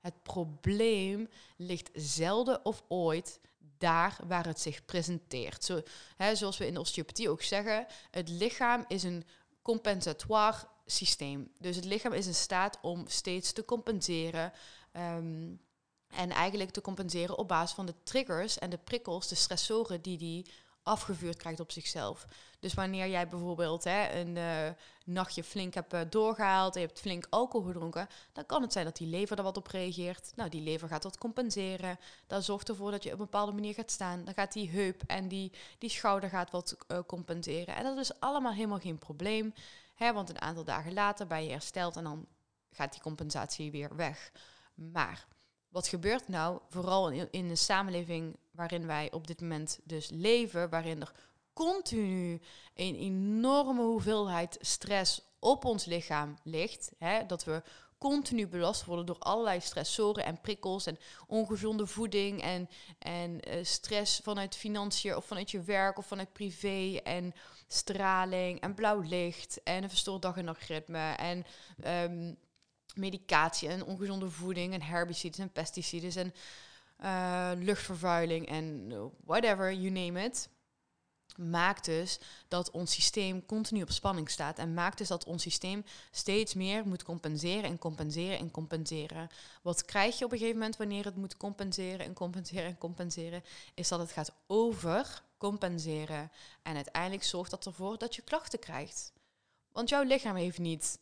het 0.00 0.22
probleem 0.22 1.28
ligt 1.56 1.90
zelden 1.94 2.64
of 2.64 2.82
ooit 2.88 3.40
daar 3.78 4.18
waar 4.26 4.46
het 4.46 4.60
zich 4.60 4.84
presenteert. 4.84 5.64
Zo, 5.64 5.80
hè, 6.16 6.34
zoals 6.34 6.58
we 6.58 6.66
in 6.66 6.74
de 6.74 6.80
osteopathie 6.80 7.30
ook 7.30 7.42
zeggen, 7.42 7.86
het 8.10 8.28
lichaam 8.28 8.84
is 8.88 9.02
een 9.02 9.24
compensatoire 9.62 10.68
systeem. 10.86 11.52
Dus 11.58 11.76
het 11.76 11.84
lichaam 11.84 12.12
is 12.12 12.26
in 12.26 12.34
staat 12.34 12.78
om 12.82 13.06
steeds 13.08 13.52
te 13.52 13.64
compenseren. 13.64 14.52
Ehm, 14.92 15.54
en 16.06 16.30
eigenlijk 16.30 16.70
te 16.70 16.80
compenseren 16.80 17.38
op 17.38 17.48
basis 17.48 17.74
van 17.74 17.86
de 17.86 17.94
triggers 18.02 18.58
en 18.58 18.70
de 18.70 18.78
prikkels, 18.78 19.28
de 19.28 19.34
stressoren 19.34 20.02
die 20.02 20.18
die 20.18 20.46
afgevuurd 20.86 21.36
krijgt 21.36 21.60
op 21.60 21.72
zichzelf. 21.72 22.26
Dus 22.60 22.74
wanneer 22.74 23.08
jij 23.08 23.28
bijvoorbeeld 23.28 23.84
hè, 23.84 24.20
een 24.20 24.36
uh, 24.36 24.68
nachtje 25.04 25.44
flink 25.44 25.74
hebt 25.74 25.94
uh, 25.94 26.00
doorgehaald 26.10 26.74
je 26.74 26.80
hebt 26.80 27.00
flink 27.00 27.26
alcohol 27.30 27.66
gedronken, 27.66 28.08
dan 28.32 28.46
kan 28.46 28.62
het 28.62 28.72
zijn 28.72 28.84
dat 28.84 28.96
die 28.96 29.06
lever 29.06 29.38
er 29.38 29.42
wat 29.42 29.56
op 29.56 29.66
reageert. 29.66 30.32
Nou, 30.34 30.50
die 30.50 30.62
lever 30.62 30.88
gaat 30.88 31.02
dat 31.02 31.18
compenseren. 31.18 31.98
Dat 32.26 32.44
zorgt 32.44 32.68
ervoor 32.68 32.90
dat 32.90 33.02
je 33.02 33.12
op 33.12 33.18
een 33.18 33.24
bepaalde 33.24 33.52
manier 33.52 33.74
gaat 33.74 33.90
staan. 33.90 34.24
Dan 34.24 34.34
gaat 34.34 34.52
die 34.52 34.70
heup 34.70 35.02
en 35.06 35.28
die, 35.28 35.52
die 35.78 35.90
schouder 35.90 36.28
gaat 36.28 36.50
wat 36.50 36.76
uh, 36.88 36.98
compenseren. 37.06 37.76
En 37.76 37.84
dat 37.84 37.98
is 37.98 38.20
allemaal 38.20 38.52
helemaal 38.52 38.78
geen 38.78 38.98
probleem, 38.98 39.54
hè, 39.94 40.12
want 40.12 40.28
een 40.28 40.40
aantal 40.40 40.64
dagen 40.64 40.92
later 40.92 41.26
ben 41.26 41.44
je 41.44 41.50
hersteld 41.50 41.96
en 41.96 42.04
dan 42.04 42.26
gaat 42.70 42.92
die 42.92 43.02
compensatie 43.02 43.70
weer 43.70 43.96
weg. 43.96 44.32
Maar 44.74 45.26
wat 45.68 45.88
gebeurt 45.88 46.28
nou, 46.28 46.60
vooral 46.68 47.10
in, 47.10 47.28
in 47.30 47.56
samenleving 47.56 48.36
waarin 48.56 48.86
wij 48.86 49.12
op 49.12 49.26
dit 49.26 49.40
moment 49.40 49.78
dus 49.84 50.10
leven, 50.10 50.68
waarin 50.70 51.00
er 51.00 51.12
continu 51.52 52.40
een 52.74 52.94
enorme 52.94 53.82
hoeveelheid 53.82 54.58
stress 54.60 55.20
op 55.38 55.64
ons 55.64 55.84
lichaam 55.84 56.38
ligt. 56.42 56.90
Hè, 56.98 57.26
dat 57.26 57.44
we 57.44 57.62
continu 57.98 58.46
belast 58.46 58.84
worden 58.84 59.06
door 59.06 59.18
allerlei 59.18 59.60
stressoren 59.60 60.24
en 60.24 60.40
prikkels 60.40 60.86
en 60.86 60.98
ongezonde 61.26 61.86
voeding 61.86 62.42
en, 62.42 62.68
en 62.98 63.48
uh, 63.48 63.64
stress 63.64 64.20
vanuit 64.22 64.56
financiën 64.56 65.16
of 65.16 65.24
vanuit 65.24 65.50
je 65.50 65.60
werk 65.62 65.98
of 65.98 66.06
vanuit 66.06 66.32
privé 66.32 67.00
en 67.04 67.34
straling 67.68 68.60
en 68.60 68.74
blauw 68.74 69.00
licht 69.00 69.62
en 69.62 69.82
een 69.82 69.88
verstoord 69.88 70.22
dag- 70.22 70.36
en 70.36 70.44
nachtritme 70.44 71.12
en 71.12 71.46
um, 71.86 72.36
medicatie 72.94 73.68
en 73.68 73.84
ongezonde 73.84 74.30
voeding 74.30 74.72
en 74.74 74.82
herbicides 74.82 75.38
en 75.38 75.52
pesticides 75.52 76.16
en 76.16 76.34
uh, 77.04 77.50
luchtvervuiling 77.54 78.48
en 78.48 78.92
whatever, 79.24 79.74
you 79.74 79.90
name 79.90 80.24
it 80.24 80.48
maakt 81.36 81.84
dus 81.84 82.18
dat 82.48 82.70
ons 82.70 82.92
systeem 82.92 83.46
continu 83.46 83.82
op 83.82 83.90
spanning 83.90 84.30
staat. 84.30 84.58
En 84.58 84.74
maakt 84.74 84.98
dus 84.98 85.08
dat 85.08 85.24
ons 85.24 85.42
systeem 85.42 85.84
steeds 86.10 86.54
meer 86.54 86.86
moet 86.86 87.02
compenseren 87.02 87.64
en 87.64 87.78
compenseren 87.78 88.38
en 88.38 88.50
compenseren. 88.50 89.28
Wat 89.62 89.84
krijg 89.84 90.18
je 90.18 90.24
op 90.24 90.32
een 90.32 90.38
gegeven 90.38 90.58
moment 90.58 90.76
wanneer 90.76 91.04
het 91.04 91.16
moet 91.16 91.36
compenseren 91.36 92.06
en 92.06 92.12
compenseren 92.12 92.64
en 92.64 92.78
compenseren? 92.78 93.42
Is 93.74 93.88
dat 93.88 93.98
het 93.98 94.12
gaat 94.12 94.32
overcompenseren. 94.46 96.30
En 96.62 96.74
uiteindelijk 96.74 97.24
zorgt 97.24 97.50
dat 97.50 97.66
ervoor 97.66 97.98
dat 97.98 98.14
je 98.14 98.22
klachten 98.22 98.58
krijgt. 98.58 99.12
Want 99.72 99.88
jouw 99.88 100.02
lichaam 100.02 100.36
heeft 100.36 100.58
niet 100.58 100.98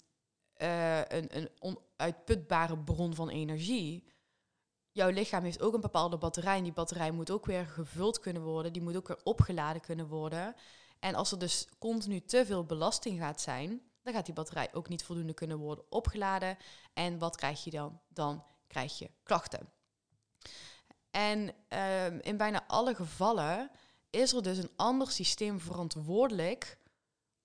uh, 0.57 0.99
een, 0.99 1.37
een 1.37 1.49
onuitputbare 1.59 2.79
bron 2.79 3.15
van 3.15 3.29
energie 3.29 4.05
jouw 4.95 5.11
lichaam 5.11 5.45
heeft 5.45 5.63
ook 5.63 5.75
een 5.75 5.81
bepaalde 5.81 6.17
batterij. 6.17 6.57
En 6.57 6.63
die 6.63 6.73
batterij 6.73 7.11
moet 7.11 7.31
ook 7.31 7.47
weer 7.47 7.67
gevuld 7.67 8.21
kunnen 8.21 8.43
worden. 8.43 8.73
Die 8.73 8.83
moet 8.83 8.97
ook 8.97 9.09
weer 9.09 9.21
opgeladen 9.23 9.83
kunnen 9.83 10.07
worden. 10.07 10.55
En 10.99 11.15
als 11.15 11.33
er 11.33 11.39
dus 11.39 11.69
continu 11.79 12.21
te 12.21 12.47
veel 12.47 12.65
belasting 12.65 13.19
gaat 13.21 13.41
zijn, 13.41 13.83
dan 14.03 14.13
gaat 14.13 14.25
die 14.25 14.35
batterij 14.35 14.69
ook 14.73 14.89
niet 14.89 15.05
voldoende 15.05 15.35
kunnen 15.35 15.59
worden 15.59 15.85
opgeladen. 15.89 16.57
En 16.93 17.19
wat 17.19 17.37
krijg 17.37 17.65
je 17.65 17.71
dan? 17.71 18.01
Dan 18.09 18.45
krijg 18.67 18.99
je 18.99 19.11
klachten. 19.23 19.69
En 21.11 21.55
um, 22.09 22.21
in 22.21 22.37
bijna 22.37 22.67
alle 22.67 22.95
gevallen 22.95 23.71
is 24.11 24.33
er 24.33 24.43
dus 24.43 24.59
een 24.59 24.73
ander 24.77 25.11
systeem 25.11 25.61
verantwoordelijk 25.61 26.79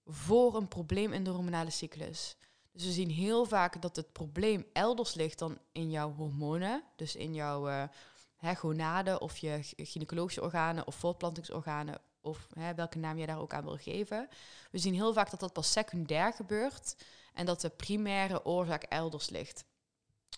voor 0.05 0.55
een 0.55 0.67
probleem 0.67 1.13
in 1.13 1.23
de 1.23 1.29
hormonale 1.29 1.69
cyclus. 1.69 2.37
Dus 2.71 2.85
we 2.85 2.91
zien 2.91 3.09
heel 3.09 3.45
vaak 3.45 3.81
dat 3.81 3.95
het 3.95 4.11
probleem 4.11 4.65
elders 4.73 5.13
ligt 5.13 5.39
dan 5.39 5.57
in 5.71 5.89
jouw 5.89 6.13
hormonen. 6.13 6.83
Dus 6.95 7.15
in 7.15 7.33
jouw 7.33 7.69
uh, 7.69 9.17
of 9.19 9.37
je 9.37 9.59
gynaecologische 9.75 10.41
organen 10.41 10.87
of 10.87 10.95
voortplantingsorganen 10.95 12.01
of 12.21 12.47
welke 12.75 12.97
naam 12.97 13.17
je 13.17 13.25
daar 13.25 13.39
ook 13.39 13.53
aan 13.53 13.63
wil 13.63 13.77
geven. 13.77 14.27
We 14.71 14.77
zien 14.77 14.93
heel 14.93 15.13
vaak 15.13 15.29
dat 15.29 15.39
dat 15.39 15.53
pas 15.53 15.71
secundair 15.71 16.33
gebeurt 16.33 16.95
en 17.33 17.45
dat 17.45 17.61
de 17.61 17.69
primaire 17.69 18.45
oorzaak 18.45 18.83
elders 18.83 19.29
ligt. 19.29 19.65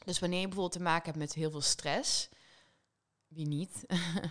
Dus 0.05 0.19
wanneer 0.19 0.39
je 0.39 0.47
bijvoorbeeld 0.47 0.77
te 0.77 0.83
maken 0.83 1.05
hebt 1.05 1.17
met 1.17 1.33
heel 1.33 1.51
veel 1.51 1.61
stress, 1.61 2.29
wie 3.27 3.47
niet? 3.47 3.85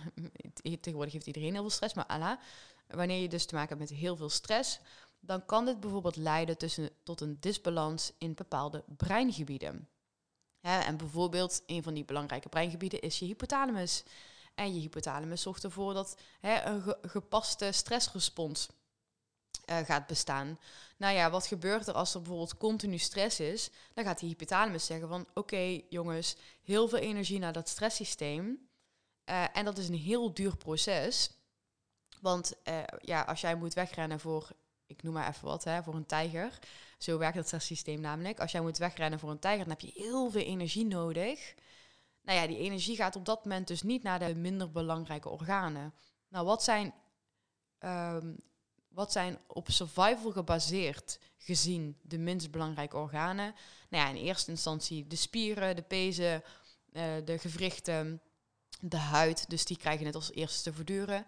Tegenwoordig 0.81 1.13
heeft 1.13 1.27
iedereen 1.27 1.51
heel 1.51 1.61
veel 1.61 1.69
stress, 1.69 1.93
maar 1.93 2.05
Allah. 2.05 2.39
Wanneer 2.87 3.21
je 3.21 3.29
dus 3.29 3.45
te 3.45 3.55
maken 3.55 3.77
hebt 3.77 3.89
met 3.89 3.99
heel 3.99 4.15
veel 4.15 4.29
stress, 4.29 4.79
dan 5.21 5.45
kan 5.45 5.65
dit 5.65 5.79
bijvoorbeeld 5.79 6.15
leiden 6.15 6.57
tussen, 6.57 6.89
tot 7.03 7.21
een 7.21 7.37
disbalans 7.39 8.13
in 8.17 8.33
bepaalde 8.33 8.83
breingebieden. 8.97 9.89
en 10.61 10.97
bijvoorbeeld 10.97 11.63
een 11.65 11.83
van 11.83 11.93
die 11.93 12.05
belangrijke 12.05 12.49
breingebieden 12.49 13.01
is 13.01 13.19
je 13.19 13.25
hypothalamus. 13.25 14.03
En 14.55 14.73
je 14.73 14.79
hypothalamus 14.79 15.41
zorgt 15.41 15.63
ervoor 15.63 15.93
dat 15.93 16.17
een 16.41 16.95
gepaste 17.01 17.71
stressrespons 17.71 18.69
uh, 19.65 19.77
gaat 19.77 20.07
bestaan. 20.07 20.59
Nou 20.97 21.15
ja, 21.15 21.29
wat 21.29 21.47
gebeurt 21.47 21.87
er 21.87 21.93
als 21.93 22.13
er 22.13 22.19
bijvoorbeeld 22.19 22.57
continu 22.57 22.97
stress 22.97 23.39
is? 23.39 23.69
Dan 23.93 24.03
gaat 24.03 24.19
die 24.19 24.29
hypothalamus 24.29 24.85
zeggen 24.85 25.07
van 25.07 25.27
oké 25.33 25.81
jongens, 25.89 26.35
heel 26.61 26.87
veel 26.87 26.99
energie 26.99 27.39
naar 27.39 27.53
dat 27.53 27.69
stresssysteem. 27.69 28.69
Uh, 29.25 29.57
en 29.57 29.65
dat 29.65 29.77
is 29.77 29.87
een 29.87 29.95
heel 29.95 30.33
duur 30.33 30.57
proces. 30.57 31.31
Want 32.21 32.53
uh, 32.63 32.83
ja, 33.01 33.21
als 33.21 33.41
jij 33.41 33.55
moet 33.55 33.73
wegrennen 33.73 34.19
voor 34.19 34.51
ik 34.91 35.03
noem 35.03 35.13
maar 35.13 35.29
even 35.29 35.47
wat, 35.47 35.63
hè, 35.63 35.83
voor 35.83 35.95
een 35.95 36.05
tijger. 36.05 36.59
Zo 36.97 37.17
werkt 37.17 37.35
het 37.35 37.45
stresssysteem 37.45 38.01
namelijk. 38.01 38.39
Als 38.39 38.51
jij 38.51 38.61
moet 38.61 38.77
wegrennen 38.77 39.19
voor 39.19 39.29
een 39.29 39.39
tijger, 39.39 39.59
dan 39.59 39.69
heb 39.69 39.81
je 39.81 40.01
heel 40.01 40.31
veel 40.31 40.41
energie 40.41 40.85
nodig. 40.85 41.55
Nou 42.21 42.39
ja, 42.39 42.47
die 42.47 42.57
energie 42.57 42.95
gaat 42.95 43.15
op 43.15 43.25
dat 43.25 43.43
moment 43.43 43.67
dus 43.67 43.81
niet 43.81 44.03
naar 44.03 44.19
de 44.19 44.35
minder 44.35 44.71
belangrijke 44.71 45.29
organen. 45.29 45.93
Nou, 46.27 46.45
wat 46.45 46.63
zijn, 46.63 46.93
um, 47.79 48.37
wat 48.87 49.11
zijn 49.11 49.37
op 49.47 49.69
survival 49.69 50.31
gebaseerd 50.31 51.19
gezien 51.37 51.97
de 52.01 52.17
minst 52.17 52.51
belangrijke 52.51 52.97
organen? 52.97 53.55
Nou 53.89 54.03
ja, 54.03 54.09
in 54.09 54.25
eerste 54.25 54.51
instantie 54.51 55.07
de 55.07 55.15
spieren, 55.15 55.75
de 55.75 55.81
pezen, 55.81 56.43
uh, 56.93 57.03
de 57.25 57.37
gewrichten, 57.37 58.21
de 58.79 58.97
huid. 58.97 59.49
Dus 59.49 59.65
die 59.65 59.77
krijgen 59.77 60.05
het 60.05 60.15
als 60.15 60.31
eerste 60.31 60.63
te 60.63 60.75
verduren. 60.75 61.25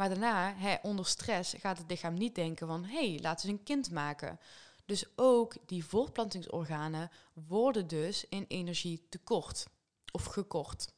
Maar 0.00 0.08
daarna, 0.08 0.54
hè, 0.54 0.76
onder 0.82 1.06
stress, 1.06 1.54
gaat 1.58 1.78
het 1.78 1.90
lichaam 1.90 2.14
niet 2.14 2.34
denken 2.34 2.66
van... 2.66 2.84
hé, 2.84 3.10
hey, 3.10 3.18
laten 3.22 3.46
we 3.46 3.52
een 3.52 3.62
kind 3.62 3.90
maken. 3.90 4.40
Dus 4.84 5.04
ook 5.16 5.54
die 5.66 5.84
voortplantingsorganen 5.84 7.10
worden 7.32 7.86
dus 7.86 8.24
in 8.28 8.44
energie 8.48 9.06
tekort 9.08 9.66
of 10.12 10.24
gekort. 10.24 10.92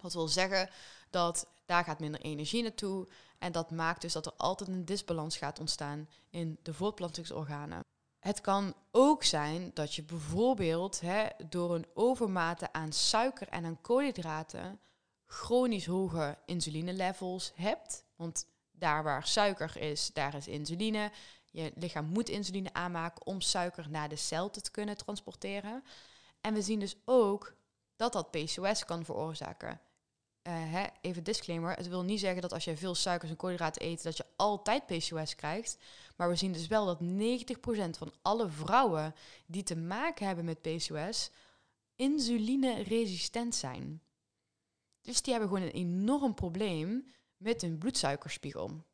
Wat 0.00 0.12
wil 0.12 0.28
zeggen 0.28 0.70
dat 1.10 1.46
daar 1.64 1.84
gaat 1.84 2.00
minder 2.00 2.20
energie 2.20 2.62
naartoe 2.62 3.08
en 3.38 3.52
dat 3.52 3.70
maakt 3.70 4.00
dus 4.00 4.12
dat 4.12 4.26
er 4.26 4.34
altijd 4.36 4.68
een 4.68 4.84
disbalans 4.84 5.36
gaat 5.36 5.58
ontstaan 5.58 6.08
in 6.30 6.58
de 6.62 6.74
voortplantingsorganen. 6.74 7.84
Het 8.18 8.40
kan 8.40 8.74
ook 8.90 9.24
zijn 9.24 9.70
dat 9.74 9.94
je 9.94 10.02
bijvoorbeeld 10.02 11.00
hè, 11.00 11.26
door 11.48 11.74
een 11.74 11.86
overmate 11.94 12.72
aan 12.72 12.92
suiker 12.92 13.48
en 13.48 13.64
aan 13.64 13.80
koolhydraten 13.80 14.80
chronisch 15.26 15.86
hoge 15.86 16.38
insulinelevels 16.46 17.52
hebt. 17.54 18.08
Want 18.20 18.46
daar 18.72 19.02
waar 19.02 19.26
suiker 19.26 19.76
is, 19.76 20.10
daar 20.12 20.34
is 20.34 20.48
insuline. 20.48 21.10
Je 21.50 21.72
lichaam 21.74 22.04
moet 22.04 22.28
insuline 22.28 22.72
aanmaken 22.72 23.26
om 23.26 23.40
suiker 23.40 23.90
naar 23.90 24.08
de 24.08 24.16
cel 24.16 24.50
te 24.50 24.70
kunnen 24.70 24.96
transporteren. 24.96 25.84
En 26.40 26.54
we 26.54 26.62
zien 26.62 26.80
dus 26.80 26.96
ook 27.04 27.54
dat 27.96 28.12
dat 28.12 28.30
PCOS 28.30 28.84
kan 28.84 29.04
veroorzaken. 29.04 29.80
Uh, 30.42 30.52
hè, 30.72 30.86
even 31.00 31.24
disclaimer, 31.24 31.76
het 31.76 31.88
wil 31.88 32.02
niet 32.02 32.20
zeggen 32.20 32.42
dat 32.42 32.52
als 32.52 32.64
je 32.64 32.76
veel 32.76 32.94
suikers 32.94 33.30
en 33.30 33.36
koolhydraten 33.36 33.84
eet, 33.84 34.02
dat 34.02 34.16
je 34.16 34.26
altijd 34.36 34.86
PCOS 34.86 35.34
krijgt. 35.34 35.76
Maar 36.16 36.28
we 36.28 36.36
zien 36.36 36.52
dus 36.52 36.66
wel 36.66 36.86
dat 36.86 37.00
90% 37.00 37.98
van 37.98 38.12
alle 38.22 38.48
vrouwen 38.48 39.14
die 39.46 39.62
te 39.62 39.76
maken 39.76 40.26
hebben 40.26 40.44
met 40.44 40.62
PCOS 40.62 41.30
insulineresistent 41.96 43.54
zijn. 43.54 44.02
Dus 45.00 45.22
die 45.22 45.32
hebben 45.32 45.50
gewoon 45.50 45.66
een 45.66 45.74
enorm 45.74 46.34
probleem 46.34 47.12
met 47.40 47.60
hun 47.60 47.78
bloedsuikerspiegel. 47.78 48.84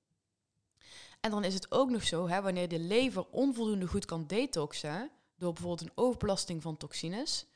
En 1.20 1.30
dan 1.30 1.44
is 1.44 1.54
het 1.54 1.72
ook 1.72 1.90
nog 1.90 2.02
zo, 2.02 2.28
hè, 2.28 2.42
wanneer 2.42 2.68
de 2.68 2.78
lever 2.78 3.26
onvoldoende 3.30 3.86
goed 3.86 4.04
kan 4.04 4.26
detoxen, 4.26 5.10
door 5.36 5.52
bijvoorbeeld 5.52 5.88
een 5.88 5.96
overbelasting 6.04 6.62
van 6.62 6.76
toxines, 6.76 7.46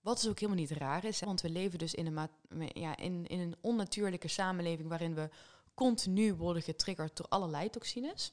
wat 0.00 0.20
dus 0.20 0.30
ook 0.30 0.38
helemaal 0.38 0.60
niet 0.60 0.70
raar 0.70 1.04
is, 1.04 1.20
want 1.20 1.40
we 1.40 1.50
leven 1.50 1.78
dus 1.78 1.94
in 1.94 2.06
een, 2.06 2.28
ja, 2.72 2.96
in, 2.96 3.26
in 3.26 3.40
een 3.40 3.56
onnatuurlijke 3.60 4.28
samenleving 4.28 4.88
waarin 4.88 5.14
we 5.14 5.28
continu 5.74 6.34
worden 6.34 6.62
getriggerd 6.62 7.16
door 7.16 7.26
allerlei 7.28 7.70
toxines. 7.70 8.32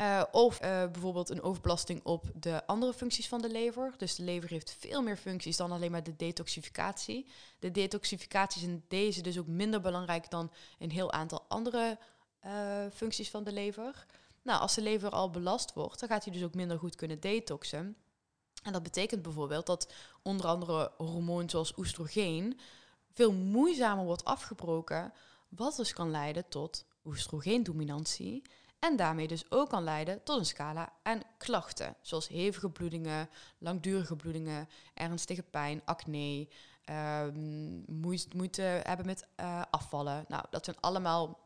Uh, 0.00 0.22
of 0.32 0.54
uh, 0.54 0.68
bijvoorbeeld 0.68 1.30
een 1.30 1.42
overbelasting 1.42 2.04
op 2.04 2.24
de 2.34 2.66
andere 2.66 2.92
functies 2.92 3.28
van 3.28 3.40
de 3.40 3.50
lever. 3.50 3.94
Dus 3.96 4.14
de 4.14 4.22
lever 4.22 4.50
heeft 4.50 4.76
veel 4.78 5.02
meer 5.02 5.16
functies 5.16 5.56
dan 5.56 5.72
alleen 5.72 5.90
maar 5.90 6.02
de 6.02 6.16
detoxificatie. 6.16 7.26
De 7.58 7.70
detoxificatie 7.70 8.62
is 8.62 8.68
in 8.68 8.84
deze 8.88 9.20
dus 9.20 9.38
ook 9.38 9.46
minder 9.46 9.80
belangrijk 9.80 10.30
dan 10.30 10.50
een 10.78 10.90
heel 10.90 11.12
aantal 11.12 11.44
andere 11.48 11.98
uh, 12.46 12.52
functies 12.92 13.30
van 13.30 13.44
de 13.44 13.52
lever. 13.52 14.06
Nou, 14.42 14.60
als 14.60 14.74
de 14.74 14.82
lever 14.82 15.10
al 15.10 15.30
belast 15.30 15.72
wordt, 15.72 16.00
dan 16.00 16.08
gaat 16.08 16.24
hij 16.24 16.32
dus 16.32 16.42
ook 16.42 16.54
minder 16.54 16.78
goed 16.78 16.96
kunnen 16.96 17.20
detoxen. 17.20 17.96
En 18.62 18.72
dat 18.72 18.82
betekent 18.82 19.22
bijvoorbeeld 19.22 19.66
dat 19.66 19.92
onder 20.22 20.46
andere 20.46 20.92
hormoon 20.96 21.50
zoals 21.50 21.76
oestrogeen 21.76 22.58
veel 23.12 23.32
moeizamer 23.32 24.04
wordt 24.04 24.24
afgebroken, 24.24 25.12
wat 25.48 25.76
dus 25.76 25.92
kan 25.92 26.10
leiden 26.10 26.48
tot 26.48 26.84
oestrogeendominantie 27.04 28.42
en 28.78 28.96
daarmee 28.96 29.28
dus 29.28 29.50
ook 29.50 29.68
kan 29.68 29.84
leiden 29.84 30.22
tot 30.22 30.38
een 30.38 30.46
scala 30.46 30.92
aan 31.02 31.22
klachten, 31.36 31.96
zoals 32.02 32.28
hevige 32.28 32.70
bloedingen, 32.70 33.28
langdurige 33.58 34.16
bloedingen, 34.16 34.68
ernstige 34.94 35.42
pijn, 35.42 35.82
acne, 35.84 36.48
um, 36.90 37.84
moeite 38.34 38.62
hebben 38.62 39.06
met 39.06 39.26
uh, 39.40 39.62
afvallen. 39.70 40.24
Nou, 40.28 40.44
dat 40.50 40.64
zijn 40.64 40.80
allemaal 40.80 41.38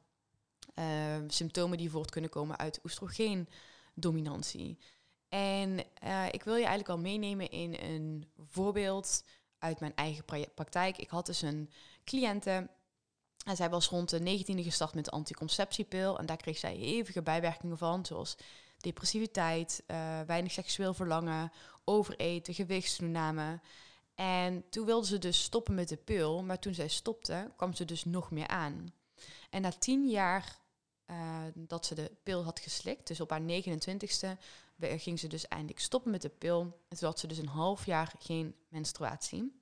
uh, 0.74 1.16
symptomen 1.26 1.78
die 1.78 1.90
voort 1.90 2.10
kunnen 2.10 2.30
komen 2.30 2.58
uit 2.58 2.80
oestrogeendominantie. 2.84 4.78
En 5.28 5.84
uh, 6.04 6.26
ik 6.30 6.42
wil 6.42 6.54
je 6.54 6.66
eigenlijk 6.66 6.88
al 6.88 6.98
meenemen 6.98 7.50
in 7.50 7.76
een 7.80 8.28
voorbeeld 8.48 9.24
uit 9.58 9.80
mijn 9.80 9.94
eigen 9.94 10.24
praktijk. 10.54 10.96
Ik 10.96 11.10
had 11.10 11.26
dus 11.26 11.42
een 11.42 11.70
cliënte 12.04 12.68
en 13.44 13.56
zij 13.56 13.70
was 13.70 13.88
rond 13.88 14.10
de 14.10 14.20
19e 14.20 14.62
gestart 14.62 14.94
met 14.94 15.04
de 15.04 15.10
anticonceptiepil. 15.10 16.18
En 16.18 16.26
daar 16.26 16.36
kreeg 16.36 16.58
zij 16.58 16.74
hevige 16.74 17.22
bijwerkingen 17.22 17.78
van, 17.78 18.06
zoals 18.06 18.36
depressiviteit, 18.78 19.82
uh, 19.86 20.20
weinig 20.20 20.52
seksueel 20.52 20.94
verlangen, 20.94 21.52
overeten, 21.84 22.54
gewichtstoename. 22.54 23.60
En 24.14 24.64
toen 24.70 24.86
wilde 24.86 25.06
ze 25.06 25.18
dus 25.18 25.42
stoppen 25.42 25.74
met 25.74 25.88
de 25.88 25.96
pil, 25.96 26.42
maar 26.42 26.58
toen 26.58 26.74
zij 26.74 26.88
stopte, 26.88 27.50
kwam 27.56 27.74
ze 27.74 27.84
dus 27.84 28.04
nog 28.04 28.30
meer 28.30 28.48
aan. 28.48 28.92
En 29.50 29.62
na 29.62 29.70
tien 29.70 30.08
jaar 30.08 30.60
uh, 31.06 31.42
dat 31.54 31.86
ze 31.86 31.94
de 31.94 32.10
pil 32.22 32.44
had 32.44 32.60
geslikt, 32.60 33.06
dus 33.06 33.20
op 33.20 33.30
haar 33.30 33.42
29ste, 33.42 34.28
ging 34.78 35.18
ze 35.18 35.26
dus 35.26 35.48
eindelijk 35.48 35.80
stoppen 35.80 36.10
met 36.10 36.22
de 36.22 36.28
pil. 36.28 36.60
En 36.88 36.96
toen 36.96 37.08
had 37.08 37.18
ze 37.18 37.26
dus 37.26 37.38
een 37.38 37.46
half 37.46 37.86
jaar 37.86 38.14
geen 38.18 38.54
menstruatie. 38.68 39.61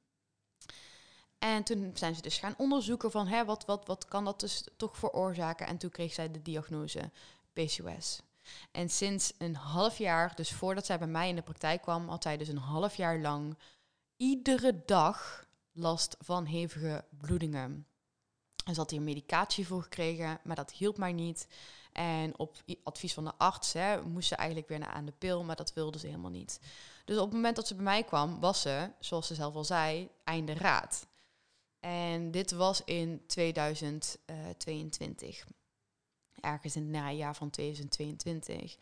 En 1.40 1.62
toen 1.62 1.90
zijn 1.94 2.14
ze 2.14 2.22
dus 2.22 2.38
gaan 2.38 2.54
onderzoeken 2.56 3.10
van 3.10 3.26
hè, 3.26 3.44
wat, 3.44 3.64
wat, 3.64 3.86
wat 3.86 4.04
kan 4.04 4.24
dat 4.24 4.40
dus 4.40 4.64
toch 4.76 4.96
veroorzaken. 4.96 5.66
En 5.66 5.78
toen 5.78 5.90
kreeg 5.90 6.12
zij 6.12 6.30
de 6.30 6.42
diagnose 6.42 7.10
PCOS. 7.52 8.20
En 8.70 8.90
sinds 8.90 9.32
een 9.38 9.56
half 9.56 9.98
jaar, 9.98 10.34
dus 10.34 10.52
voordat 10.52 10.86
zij 10.86 10.98
bij 10.98 11.08
mij 11.08 11.28
in 11.28 11.36
de 11.36 11.42
praktijk 11.42 11.82
kwam, 11.82 12.08
had 12.08 12.22
zij 12.22 12.36
dus 12.36 12.48
een 12.48 12.56
half 12.56 12.94
jaar 12.94 13.18
lang 13.18 13.58
iedere 14.16 14.82
dag 14.86 15.46
last 15.72 16.16
van 16.18 16.44
hevige 16.44 17.04
bloedingen. 17.10 17.86
En 18.64 18.74
ze 18.74 18.80
had 18.80 18.90
hier 18.90 19.02
medicatie 19.02 19.66
voor 19.66 19.82
gekregen, 19.82 20.40
maar 20.44 20.56
dat 20.56 20.72
hielp 20.72 20.96
maar 20.96 21.12
niet. 21.12 21.46
En 21.92 22.38
op 22.38 22.56
advies 22.82 23.14
van 23.14 23.24
de 23.24 23.34
arts 23.36 23.72
hè, 23.72 24.02
moest 24.02 24.28
ze 24.28 24.34
eigenlijk 24.34 24.68
weer 24.68 24.78
naar 24.78 24.92
aan 24.92 25.04
de 25.04 25.12
pil, 25.18 25.44
maar 25.44 25.56
dat 25.56 25.72
wilde 25.72 25.98
ze 25.98 26.06
helemaal 26.06 26.30
niet. 26.30 26.60
Dus 27.04 27.16
op 27.16 27.24
het 27.24 27.32
moment 27.32 27.56
dat 27.56 27.66
ze 27.66 27.74
bij 27.74 27.84
mij 27.84 28.04
kwam, 28.04 28.40
was 28.40 28.60
ze, 28.60 28.90
zoals 28.98 29.26
ze 29.26 29.34
zelf 29.34 29.54
al 29.54 29.64
zei, 29.64 30.08
einde 30.24 30.54
raad. 30.54 31.08
En 31.80 32.30
dit 32.30 32.50
was 32.50 32.84
in 32.84 33.22
2022. 33.26 35.44
Ergens 36.40 36.76
in 36.76 36.82
het 36.82 36.90
najaar 36.90 37.34
van 37.34 37.50
2022. 37.50 38.76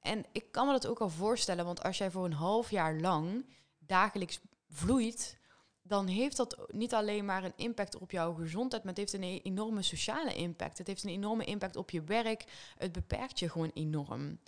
En 0.00 0.24
ik 0.32 0.52
kan 0.52 0.66
me 0.66 0.72
dat 0.72 0.86
ook 0.86 1.00
al 1.00 1.08
voorstellen, 1.08 1.64
want 1.64 1.82
als 1.82 1.98
jij 1.98 2.10
voor 2.10 2.24
een 2.24 2.32
half 2.32 2.70
jaar 2.70 3.00
lang 3.00 3.46
dagelijks 3.78 4.40
vloeit, 4.68 5.38
dan 5.82 6.06
heeft 6.06 6.36
dat 6.36 6.72
niet 6.72 6.94
alleen 6.94 7.24
maar 7.24 7.44
een 7.44 7.52
impact 7.56 7.98
op 7.98 8.10
jouw 8.10 8.34
gezondheid, 8.34 8.82
maar 8.82 8.92
het 8.92 9.00
heeft 9.00 9.12
een 9.12 9.22
e-, 9.22 9.40
enorme 9.42 9.82
sociale 9.82 10.34
impact. 10.34 10.78
Het 10.78 10.86
heeft 10.86 11.04
een 11.04 11.10
enorme 11.10 11.44
impact 11.44 11.76
op 11.76 11.90
je 11.90 12.02
werk. 12.02 12.44
Het 12.76 12.92
beperkt 12.92 13.38
je 13.38 13.50
gewoon 13.50 13.70
enorm. 13.74 14.38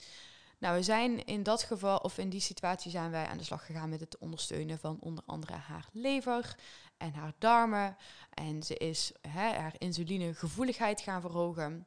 Nou, 0.58 0.76
we 0.76 0.82
zijn 0.82 1.24
in 1.24 1.42
dat 1.42 1.62
geval, 1.62 1.96
of 1.96 2.18
in 2.18 2.28
die 2.28 2.40
situatie, 2.40 2.90
zijn 2.90 3.10
wij 3.10 3.26
aan 3.26 3.38
de 3.38 3.44
slag 3.44 3.66
gegaan 3.66 3.88
met 3.88 4.00
het 4.00 4.18
ondersteunen 4.18 4.78
van 4.78 4.96
onder 5.00 5.24
andere 5.26 5.52
haar 5.52 5.88
lever 5.92 6.56
en 7.02 7.14
haar 7.14 7.32
darmen. 7.38 7.96
En 8.34 8.62
ze 8.62 8.76
is 8.76 9.12
hè, 9.20 9.52
haar 9.52 9.74
insulinegevoeligheid 9.78 11.00
gaan 11.00 11.20
verhogen. 11.20 11.86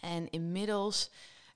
En 0.00 0.30
inmiddels 0.30 1.10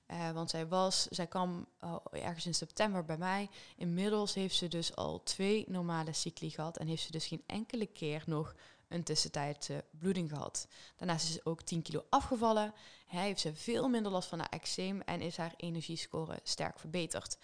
uh, 0.07 0.31
want 0.31 0.49
zij 0.49 0.67
was, 0.67 1.07
zij 1.09 1.27
kwam 1.27 1.67
uh, 1.83 1.95
ergens 2.11 2.45
in 2.45 2.53
september 2.53 3.05
bij 3.05 3.17
mij. 3.17 3.49
Inmiddels 3.75 4.33
heeft 4.33 4.55
ze 4.55 4.67
dus 4.67 4.95
al 4.95 5.23
twee 5.23 5.65
normale 5.67 6.13
cycli 6.13 6.49
gehad 6.49 6.77
en 6.77 6.87
heeft 6.87 7.03
ze 7.03 7.11
dus 7.11 7.27
geen 7.27 7.43
enkele 7.45 7.85
keer 7.85 8.23
nog 8.25 8.55
een 8.87 9.03
tussentijdse 9.03 9.83
bloeding 9.99 10.29
gehad. 10.29 10.67
Daarnaast 10.95 11.27
is 11.27 11.33
ze 11.33 11.41
ook 11.43 11.61
10 11.61 11.81
kilo 11.81 12.05
afgevallen. 12.09 12.73
Hij 13.07 13.23
heeft 13.23 13.39
ze 13.39 13.55
veel 13.55 13.89
minder 13.89 14.11
last 14.11 14.29
van 14.29 14.39
haar 14.39 14.49
eczeem 14.49 15.01
en 15.01 15.21
is 15.21 15.37
haar 15.37 15.53
energiescore 15.57 16.39
sterk 16.43 16.79
verbeterd. 16.79 17.37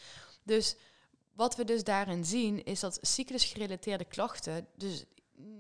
Dus 0.44 0.76
wat 1.34 1.56
we 1.56 1.64
dus 1.64 1.84
daarin 1.84 2.26
zien 2.26 2.64
is 2.64 2.80
dat 2.80 2.98
cyclusgerelateerde 3.02 4.06
klachten 4.06 4.68
dus 4.76 5.06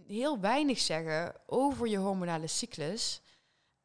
heel 0.07 0.39
weinig 0.39 0.79
zeggen 0.79 1.33
over 1.45 1.88
je 1.88 1.98
hormonale 1.98 2.48
cyclus. 2.48 3.21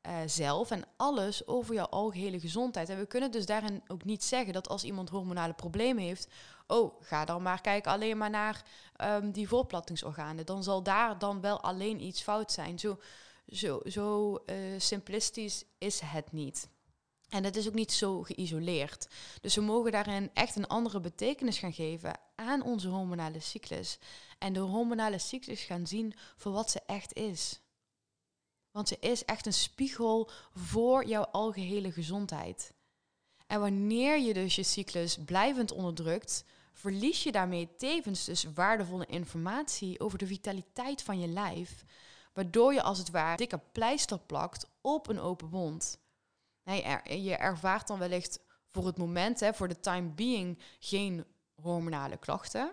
Uh, 0.07 0.17
zelf 0.27 0.71
en 0.71 0.85
alles 0.97 1.47
over 1.47 1.75
jouw 1.75 1.87
algehele 1.87 2.41
gezondheid. 2.41 2.89
En 2.89 2.99
we 2.99 3.07
kunnen 3.07 3.31
dus 3.31 3.47
daarin 3.47 3.83
ook 3.87 4.05
niet 4.05 4.25
zeggen 4.25 4.53
dat 4.53 4.69
als 4.69 4.85
iemand 4.85 5.09
hormonale 5.09 5.53
problemen 5.53 6.03
heeft, 6.03 6.29
oh, 6.67 7.01
ga 7.01 7.25
dan 7.25 7.43
maar 7.43 7.61
kijken 7.61 7.93
alleen 7.93 8.19
maar 8.19 8.31
naar 8.31 8.65
um, 9.03 9.33
die 9.33 9.49
voortplantingsorganen. 9.49 10.47
Dan 10.47 10.63
zal 10.63 10.83
daar 10.83 11.19
dan 11.19 11.41
wel 11.41 11.61
alleen 11.61 12.03
iets 12.03 12.23
fout 12.23 12.53
zijn. 12.53 12.79
Zo, 12.79 12.99
zo, 13.49 13.81
zo 13.85 14.39
uh, 14.47 14.57
simplistisch 14.79 15.65
is 15.79 16.01
het 16.01 16.33
niet. 16.33 16.69
En 17.35 17.45
het 17.45 17.57
is 17.57 17.69
ook 17.69 17.75
niet 17.75 17.93
zo 17.93 18.23
geïsoleerd. 18.23 19.09
Dus 19.41 19.55
we 19.55 19.61
mogen 19.61 19.93
daarin 19.93 20.31
echt 20.35 20.57
een 20.57 20.67
andere 20.67 21.01
betekenis 21.01 21.59
gaan 21.59 21.73
geven 21.73 22.19
aan 22.35 22.63
onze 22.63 22.89
hormonale 22.89 23.41
cyclus. 23.41 23.99
En 24.39 24.53
de 24.53 24.61
hormonale 24.61 25.19
cyclus 25.19 25.63
gaan 25.63 25.87
zien 25.87 26.15
voor 26.37 26.53
wat 26.53 26.71
ze 26.71 26.81
echt 26.87 27.15
is. 27.15 27.61
Want 28.71 28.89
ze 28.89 28.97
is 29.01 29.25
echt 29.25 29.47
een 29.47 29.53
spiegel 29.53 30.31
voor 30.53 31.07
jouw 31.07 31.25
algehele 31.25 31.93
gezondheid. 31.93 32.73
En 33.47 33.61
wanneer 33.61 34.19
je 34.19 34.35
dus 34.35 34.55
je 34.55 34.63
cyclus 34.63 35.19
blijvend 35.25 35.73
onderdrukt, 35.73 36.45
verlies 36.73 37.23
je 37.23 37.33
daarmee 37.33 37.77
tevens 37.77 38.25
dus 38.25 38.45
waardevolle 38.55 39.07
informatie 39.07 40.01
over 40.01 40.19
de 40.19 40.27
vitaliteit 40.27 41.03
van 41.03 41.21
je 41.21 41.29
lijf, 41.29 41.85
waardoor 42.33 42.73
je 42.73 42.83
als 42.83 42.99
het 42.99 43.11
ware 43.11 43.37
dikke 43.37 43.61
pleister 43.73 44.19
plakt 44.19 44.67
op 44.81 45.09
een 45.09 45.21
open 45.21 45.49
wond. 45.49 46.03
Nee, 46.65 47.23
je 47.23 47.37
ervaart 47.37 47.87
dan 47.87 47.99
wellicht 47.99 48.41
voor 48.71 48.87
het 48.87 48.99
moment, 48.99 49.41
hè, 49.41 49.55
voor 49.55 49.69
de 49.69 49.81
time 49.81 50.09
being, 50.09 50.59
geen 50.79 51.25
hormonale 51.55 52.17
klachten. 52.17 52.73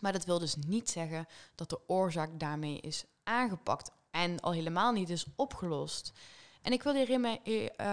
Maar 0.00 0.12
dat 0.12 0.24
wil 0.24 0.38
dus 0.38 0.56
niet 0.56 0.90
zeggen 0.90 1.26
dat 1.54 1.70
de 1.70 1.88
oorzaak 1.88 2.40
daarmee 2.40 2.80
is 2.80 3.04
aangepakt 3.22 3.90
en 4.10 4.40
al 4.40 4.52
helemaal 4.52 4.92
niet 4.92 5.10
is 5.10 5.26
opgelost. 5.36 6.12
En 6.62 6.72
ik 6.72 6.82
wil 6.82 6.94
uh, 6.94 7.04
hiermee 7.06 7.40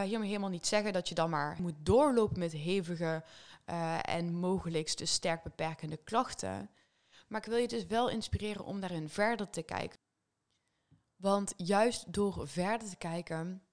helemaal 0.06 0.50
niet 0.50 0.68
zeggen 0.68 0.94
dat 0.94 1.10
je 1.10 1.16
dan 1.16 1.30
maar 1.30 1.58
moet 1.62 1.76
doorlopen 1.78 2.40
met 2.40 2.52
hevige 2.52 3.24
uh, 3.66 3.98
en 4.02 4.34
mogelijk 4.36 4.98
dus 4.98 5.12
sterk 5.12 5.44
beperkende 5.44 5.98
klachten. 5.98 6.70
Maar 7.28 7.42
ik 7.42 7.48
wil 7.48 7.58
je 7.58 7.68
dus 7.68 7.86
wel 7.86 8.10
inspireren 8.10 8.66
om 8.66 8.80
daarin 8.80 9.10
verder 9.10 9.50
te 9.50 9.62
kijken. 9.62 10.00
Want 11.16 11.54
juist 11.58 12.14
door 12.14 12.48
verder 12.48 12.90
te 12.90 12.96
kijken, 12.96 13.64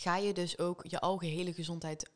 ga 0.00 0.16
je 0.16 0.32
dus 0.32 0.58
ook 0.58 0.84
je 0.86 1.00
algehele 1.00 1.52
gezondheid 1.52 2.10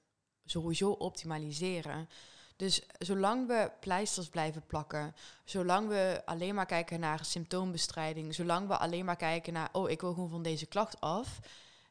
sowieso 0.45 0.91
optimaliseren. 0.91 2.09
Dus 2.57 2.87
zolang 2.99 3.47
we 3.47 3.73
pleisters 3.81 4.29
blijven 4.29 4.67
plakken, 4.67 5.15
zolang 5.45 5.89
we 5.89 6.23
alleen 6.25 6.55
maar 6.55 6.67
kijken 6.67 7.01
naar 7.01 7.25
symptoombestrijding, 7.25 8.35
zolang 8.35 8.69
we 8.69 8.77
alleen 8.77 9.05
maar 9.05 9.17
kijken 9.17 9.53
naar, 9.53 9.69
oh, 9.73 9.91
ik 9.91 10.01
wil 10.01 10.15
gewoon 10.15 10.29
van 10.31 10.43
deze 10.43 10.67
klacht 10.67 11.01
af 11.01 11.41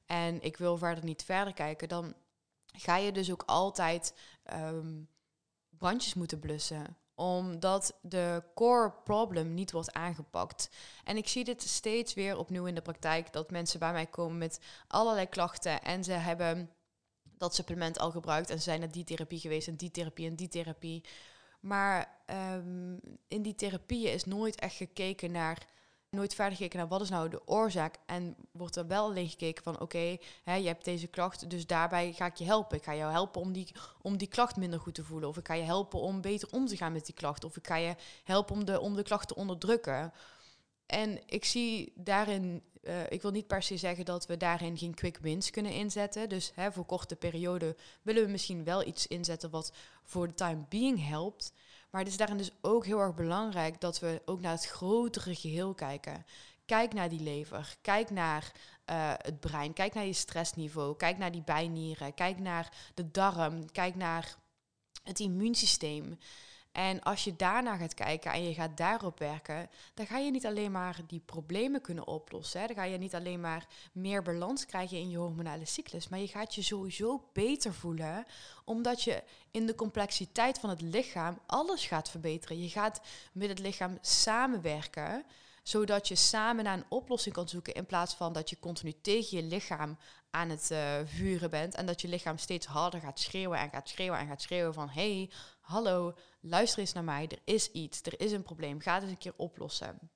en 0.06 0.42
ik 0.42 0.58
wil 0.58 0.78
verder 0.78 1.04
niet 1.04 1.24
verder 1.24 1.54
kijken, 1.54 1.90
dan 1.90 2.14
ga 2.66 2.98
je 2.98 3.12
dus 3.12 3.32
ook 3.32 3.44
altijd 3.46 4.14
um, 4.54 5.08
brandjes 5.70 6.14
moeten 6.14 6.40
blussen 6.40 6.98
omdat 7.15 7.97
de 8.02 8.43
core 8.56 8.93
problem 9.04 9.54
niet 9.54 9.71
wordt 9.71 9.93
aangepakt. 9.93 10.69
En 11.04 11.17
ik 11.17 11.28
zie 11.28 11.43
dit 11.43 11.62
steeds 11.62 12.13
weer 12.13 12.38
opnieuw 12.38 12.65
in 12.65 12.76
de 12.76 12.82
praktijk, 12.82 13.34
dat 13.34 13.52
mensen 13.52 13.80
bij 13.80 13.91
mij 13.91 14.06
komen 14.06 14.38
met 14.38 14.60
allerlei 14.88 15.28
klachten 15.28 15.82
en 15.82 16.04
ze 16.04 16.12
hebben 16.12 16.69
dat 17.38 17.56
supplement 17.56 17.99
al 17.99 18.12
gebruikt 18.12 18.49
en 18.49 18.58
ze 18.58 18.63
zijn 18.63 18.80
naar 18.80 18.91
die 18.91 19.04
therapie 19.04 19.39
geweest 19.39 19.67
en 19.67 19.76
die 19.76 19.91
therapie 19.91 20.28
en 20.28 20.36
die 20.36 20.47
therapie. 20.47 21.04
Maar 21.60 22.19
um, 22.56 22.99
in 23.28 23.41
die 23.41 23.56
therapieën 23.56 24.13
is 24.13 24.26
nooit 24.26 24.60
echt 24.60 24.76
gekeken 24.76 25.32
naar, 25.32 25.67
nooit 26.13 26.36
verder 26.36 26.58
gekeken 26.58 26.80
naar 26.80 26.88
wat 26.88 27.02
is 27.02 27.10
nou 27.10 27.30
de 27.30 27.47
oorzaak. 27.47 27.95
En 28.06 28.36
wordt 28.52 28.76
er 28.76 28.88
wel 28.88 29.06
alleen 29.06 29.30
gekeken 29.30 29.63
van 29.63 29.80
oké, 29.80 30.17
je 30.45 30.67
hebt 30.67 30.86
deze 30.86 31.08
klacht, 31.08 31.49
dus 31.49 31.67
daarbij 31.67 32.13
ga 32.13 32.26
ik 32.26 32.36
je 32.36 32.45
helpen. 32.45 32.78
Ik 32.78 32.84
ga 32.84 32.95
jou 32.95 33.12
helpen 33.12 33.41
om 33.41 33.54
die, 33.54 33.67
om 34.02 34.17
die 34.17 34.28
klacht 34.28 34.56
minder 34.56 34.80
goed 34.80 34.95
te 34.95 35.04
voelen. 35.04 35.30
Of 35.30 35.38
ik 35.38 35.47
ga 35.47 35.54
je 35.54 35.63
helpen 35.63 35.99
om 35.99 36.21
beter 36.21 36.47
om 36.52 36.67
te 36.67 36.78
gaan 36.78 36.93
met 36.93 37.06
die 37.06 37.15
klacht. 37.15 37.43
Of 37.43 37.58
ik 37.58 37.67
ga 37.67 37.76
je 37.76 37.95
helpen 38.23 38.56
om 38.56 38.65
de, 38.65 38.80
om 38.80 38.95
de 38.95 39.04
klacht 39.04 39.28
te 39.28 39.36
onderdrukken. 39.36 40.13
En 40.86 41.19
ik 41.26 41.45
zie 41.45 41.93
daarin 41.95 42.63
uh, 42.84 43.02
ik 43.10 43.21
wil 43.21 43.32
niet 43.32 43.47
per 43.47 43.63
se 43.63 43.78
zeggen 43.78 44.06
dat 44.06 44.26
we 44.26 44.38
daarin 44.38 44.78
geen 44.78 44.93
quick 44.93 45.17
wins 45.17 45.49
kunnen 45.49 45.71
inzetten. 45.71 46.30
Dus 46.30 46.52
hè, 46.56 46.71
voor 46.71 46.86
korte 46.86 47.15
periode 47.15 47.76
willen 48.02 48.26
we 48.26 48.32
misschien 48.32 48.63
wel 48.63 48.88
iets 48.88 49.08
inzetten 49.08 49.49
wat 49.49 49.73
voor 50.04 50.28
de 50.28 50.34
time 50.34 50.65
being 50.69 51.08
helpt. 51.08 51.54
Maar 51.94 52.02
het 52.02 52.12
is 52.12 52.18
daarin 52.18 52.38
dus 52.38 52.52
ook 52.62 52.86
heel 52.86 53.00
erg 53.00 53.16
belangrijk 53.16 53.82
dat 53.82 54.00
we 54.00 54.22
ook 54.26 54.40
naar 54.40 54.52
het 54.52 54.66
grotere 54.66 55.36
geheel 55.36 55.74
kijken. 55.74 56.26
Kijk 56.66 56.94
naar 56.94 57.10
die 57.10 57.20
lever, 57.20 57.76
kijk 57.82 58.10
naar 58.10 58.52
uh, 58.90 59.14
het 59.18 59.40
brein, 59.40 59.74
kijk 59.74 59.94
naar 59.94 60.06
je 60.06 60.14
stressniveau, 60.14 60.96
kijk 60.96 61.18
naar 61.18 61.32
die 61.32 61.44
bijnieren, 61.44 62.14
kijk 62.14 62.40
naar 62.40 62.92
de 62.94 63.12
darm, 63.12 63.72
kijk 63.72 63.96
naar 63.96 64.36
het 65.04 65.20
immuunsysteem. 65.20 66.18
En 66.74 67.02
als 67.04 67.24
je 67.24 67.36
daarna 67.36 67.78
gaat 67.78 67.94
kijken 67.94 68.32
en 68.32 68.44
je 68.44 68.54
gaat 68.54 68.78
daarop 68.78 69.20
werken, 69.20 69.70
dan 69.94 70.06
ga 70.06 70.18
je 70.18 70.32
niet 70.32 70.46
alleen 70.46 70.72
maar 70.72 71.00
die 71.08 71.22
problemen 71.26 71.82
kunnen 71.82 72.08
oplossen. 72.08 72.60
Hè. 72.60 72.68
Dan 72.68 72.76
ga 72.76 72.84
je 72.84 72.98
niet 72.98 73.16
alleen 73.16 73.40
maar 73.40 73.68
meer 73.92 74.22
balans 74.22 74.66
krijgen 74.66 74.98
in 74.98 75.10
je 75.10 75.18
hormonale 75.18 75.66
cyclus, 75.66 76.08
maar 76.08 76.20
je 76.20 76.28
gaat 76.28 76.56
je 76.56 76.62
sowieso 76.62 77.30
beter 77.34 77.74
voelen, 77.74 78.26
omdat 78.64 79.04
je 79.04 79.24
in 79.52 79.66
de 79.66 79.76
complexiteit 79.76 80.60
van 80.60 80.70
het 80.70 80.82
lichaam 80.82 81.40
alles 81.46 81.86
gaat 81.86 82.10
verbeteren. 82.10 82.62
Je 82.62 82.70
gaat 82.70 83.02
met 83.32 83.50
het 83.50 83.60
lichaam 83.60 83.98
samenwerken 84.02 85.26
zodat 85.63 86.08
je 86.08 86.15
samen 86.15 86.63
naar 86.63 86.78
een 86.78 86.86
oplossing 86.89 87.36
kan 87.36 87.49
zoeken 87.49 87.73
in 87.73 87.86
plaats 87.86 88.13
van 88.13 88.34
dat 88.34 88.49
je 88.49 88.60
continu 88.60 88.93
tegen 89.02 89.38
je 89.38 89.43
lichaam 89.43 89.97
aan 90.30 90.49
het 90.49 90.69
uh, 90.71 90.99
vuren 91.06 91.49
bent 91.49 91.76
en 91.76 91.86
dat 91.86 92.02
je 92.02 92.08
lichaam 92.08 92.38
steeds 92.38 92.65
harder 92.65 92.99
gaat 92.99 93.19
schreeuwen 93.19 93.60
en 93.60 93.69
gaat 93.69 93.89
schreeuwen 93.89 94.19
en 94.19 94.28
gaat 94.28 94.41
schreeuwen 94.41 94.73
van 94.73 94.89
hey, 94.89 95.30
hallo, 95.62 96.13
luister 96.39 96.80
eens 96.80 96.93
naar 96.93 97.04
mij, 97.04 97.28
er 97.28 97.39
is 97.43 97.71
iets, 97.71 98.02
er 98.02 98.19
is 98.19 98.32
een 98.32 98.43
probleem, 98.43 98.80
ga 98.80 98.93
het 98.93 99.04
eens 99.04 99.12
een 99.12 99.17
keer 99.17 99.34
oplossen. 99.38 100.12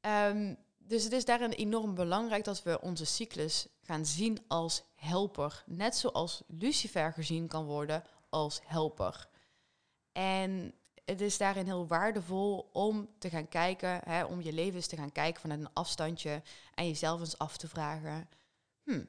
Um, 0.00 0.56
dus 0.78 1.04
het 1.04 1.12
is 1.12 1.24
daarin 1.24 1.50
enorm 1.50 1.94
belangrijk 1.94 2.44
dat 2.44 2.62
we 2.62 2.80
onze 2.80 3.04
cyclus 3.04 3.66
gaan 3.82 4.06
zien 4.06 4.44
als 4.48 4.82
helper. 4.94 5.62
Net 5.66 5.96
zoals 5.96 6.42
Lucifer 6.46 7.12
gezien 7.12 7.48
kan 7.48 7.64
worden 7.64 8.04
als 8.28 8.60
helper. 8.64 9.28
En 10.12 10.74
het 11.04 11.20
is 11.20 11.38
daarin 11.38 11.64
heel 11.64 11.86
waardevol 11.86 12.68
om 12.72 13.08
te 13.18 13.30
gaan 13.30 13.48
kijken, 13.48 14.00
hè, 14.04 14.24
om 14.24 14.40
je 14.40 14.52
leven 14.52 14.74
eens 14.74 14.86
te 14.86 14.96
gaan 14.96 15.12
kijken 15.12 15.40
vanuit 15.40 15.60
een 15.60 15.72
afstandje 15.72 16.42
en 16.74 16.86
jezelf 16.86 17.20
eens 17.20 17.38
af 17.38 17.56
te 17.56 17.68
vragen: 17.68 18.28
hmm, 18.82 19.08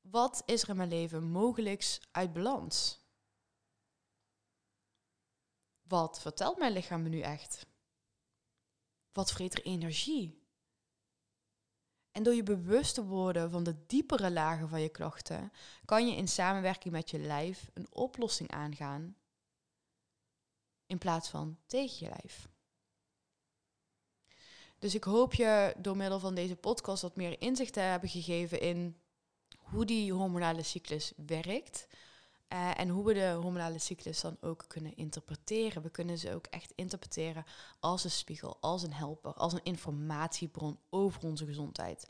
wat 0.00 0.42
is 0.46 0.62
er 0.62 0.68
in 0.68 0.76
mijn 0.76 0.88
leven 0.88 1.24
mogelijks 1.24 2.00
uit 2.10 2.32
balans? 2.32 3.06
Wat 5.82 6.20
vertelt 6.20 6.58
mijn 6.58 6.72
lichaam 6.72 7.02
me 7.02 7.08
nu 7.08 7.20
echt? 7.20 7.66
Wat 9.12 9.32
vreet 9.32 9.54
er 9.54 9.64
energie? 9.64 10.46
En 12.10 12.22
door 12.22 12.34
je 12.34 12.42
bewust 12.42 12.94
te 12.94 13.04
worden 13.04 13.50
van 13.50 13.64
de 13.64 13.86
diepere 13.86 14.30
lagen 14.30 14.68
van 14.68 14.80
je 14.80 14.88
klachten, 14.88 15.52
kan 15.84 16.08
je 16.08 16.16
in 16.16 16.28
samenwerking 16.28 16.94
met 16.94 17.10
je 17.10 17.18
lijf 17.18 17.70
een 17.74 17.86
oplossing 17.94 18.50
aangaan 18.50 19.16
in 20.88 20.98
plaats 20.98 21.28
van 21.28 21.58
tegen 21.66 22.06
je 22.06 22.12
lijf. 22.18 22.48
Dus 24.78 24.94
ik 24.94 25.04
hoop 25.04 25.34
je 25.34 25.74
door 25.78 25.96
middel 25.96 26.18
van 26.18 26.34
deze 26.34 26.56
podcast 26.56 27.02
wat 27.02 27.16
meer 27.16 27.40
inzicht 27.40 27.72
te 27.72 27.80
hebben 27.80 28.08
gegeven 28.08 28.60
in 28.60 28.96
hoe 29.58 29.84
die 29.84 30.12
hormonale 30.12 30.62
cyclus 30.62 31.12
werkt. 31.26 31.86
Uh, 32.52 32.78
en 32.80 32.88
hoe 32.88 33.04
we 33.04 33.14
de 33.14 33.38
hormonale 33.40 33.78
cyclus 33.78 34.20
dan 34.20 34.36
ook 34.40 34.64
kunnen 34.68 34.96
interpreteren. 34.96 35.82
We 35.82 35.90
kunnen 35.90 36.18
ze 36.18 36.34
ook 36.34 36.46
echt 36.46 36.72
interpreteren 36.74 37.44
als 37.80 38.04
een 38.04 38.10
spiegel, 38.10 38.56
als 38.60 38.82
een 38.82 38.92
helper, 38.92 39.32
als 39.32 39.52
een 39.52 39.62
informatiebron 39.62 40.78
over 40.90 41.22
onze 41.22 41.44
gezondheid. 41.44 42.08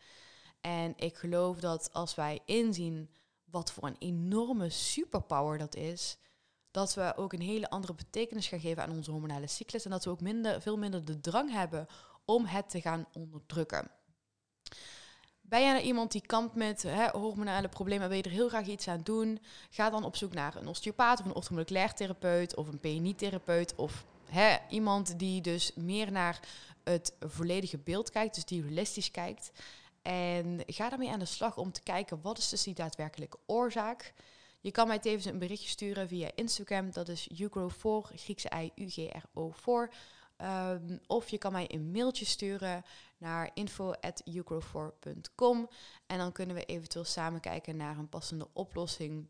En 0.61 0.93
ik 0.97 1.17
geloof 1.17 1.61
dat 1.61 1.93
als 1.93 2.15
wij 2.15 2.41
inzien 2.45 3.11
wat 3.45 3.73
voor 3.73 3.87
een 3.87 3.97
enorme 3.99 4.71
superpower 4.71 5.59
dat 5.59 5.75
is, 5.75 6.19
dat 6.71 6.95
we 6.95 7.13
ook 7.17 7.33
een 7.33 7.41
hele 7.41 7.71
andere 7.71 7.95
betekenis 7.95 8.49
gaan 8.49 8.61
geven 8.61 8.83
aan 8.83 8.91
onze 8.91 9.11
hormonale 9.11 9.47
cyclus 9.47 9.85
en 9.85 9.91
dat 9.91 10.05
we 10.05 10.11
ook 10.11 10.21
minder, 10.21 10.63
veel 10.63 10.77
minder 10.77 11.05
de 11.05 11.21
drang 11.21 11.53
hebben 11.53 11.87
om 12.25 12.45
het 12.45 12.71
te 12.71 12.81
gaan 12.81 13.07
onderdrukken. 13.13 13.91
Ben 15.41 15.61
jij 15.61 15.73
nou 15.73 15.85
iemand 15.85 16.13
die 16.13 16.27
kampt 16.27 16.55
met 16.55 16.83
hè, 16.83 17.09
hormonale 17.09 17.69
problemen 17.69 18.03
en 18.03 18.09
wil 18.09 18.19
je 18.19 18.25
er 18.25 18.31
heel 18.31 18.49
graag 18.49 18.67
iets 18.67 18.89
aan 18.89 19.01
doen? 19.03 19.41
Ga 19.71 19.91
dan 19.91 20.05
op 20.05 20.17
zoek 20.17 20.35
naar 20.35 20.57
een 20.57 20.67
osteopaat 20.67 21.21
of 21.21 21.27
een 21.27 21.35
orthomoleculair 21.35 21.95
therapeut 21.95 22.55
of 22.55 22.69
een 22.69 22.81
PNI-therapeut 22.81 23.75
of 23.75 24.05
hè, 24.25 24.57
iemand 24.69 25.19
die 25.19 25.41
dus 25.41 25.73
meer 25.75 26.13
naar 26.13 26.41
het 26.85 27.13
volledige 27.21 27.79
beeld 27.79 28.11
kijkt, 28.11 28.35
dus 28.35 28.45
die 28.45 28.63
holistisch 28.63 29.11
kijkt. 29.11 29.51
En 30.03 30.63
ga 30.67 30.89
daarmee 30.89 31.11
aan 31.11 31.19
de 31.19 31.25
slag 31.25 31.57
om 31.57 31.73
te 31.73 31.83
kijken 31.83 32.21
wat 32.23 32.39
is 32.39 32.49
dus 32.49 32.63
die 32.63 32.75
daadwerkelijke 32.75 33.39
oorzaak. 33.47 34.15
Je 34.61 34.71
kan 34.71 34.87
mij 34.87 34.99
tevens 34.99 35.25
een 35.25 35.39
berichtje 35.39 35.69
sturen 35.69 36.09
via 36.09 36.31
Instagram, 36.35 36.91
dat 36.91 37.09
is 37.09 37.31
ugrow4, 37.33 38.15
Griekse 38.15 38.51
I, 38.55 38.73
U-G-R-O 38.75 39.51
4. 39.51 39.91
Um, 40.43 41.01
of 41.07 41.29
je 41.29 41.39
kan 41.39 41.53
mij 41.53 41.65
een 41.69 41.91
mailtje 41.91 42.25
sturen 42.25 42.83
naar 43.17 43.51
info.ugrow4.com 43.55 45.69
en 46.07 46.19
dan 46.19 46.33
kunnen 46.33 46.57
we 46.57 46.65
eventueel 46.65 47.05
samen 47.05 47.41
kijken 47.41 47.77
naar 47.77 47.99
een 47.99 48.09
passende 48.09 48.49
oplossing. 48.53 49.29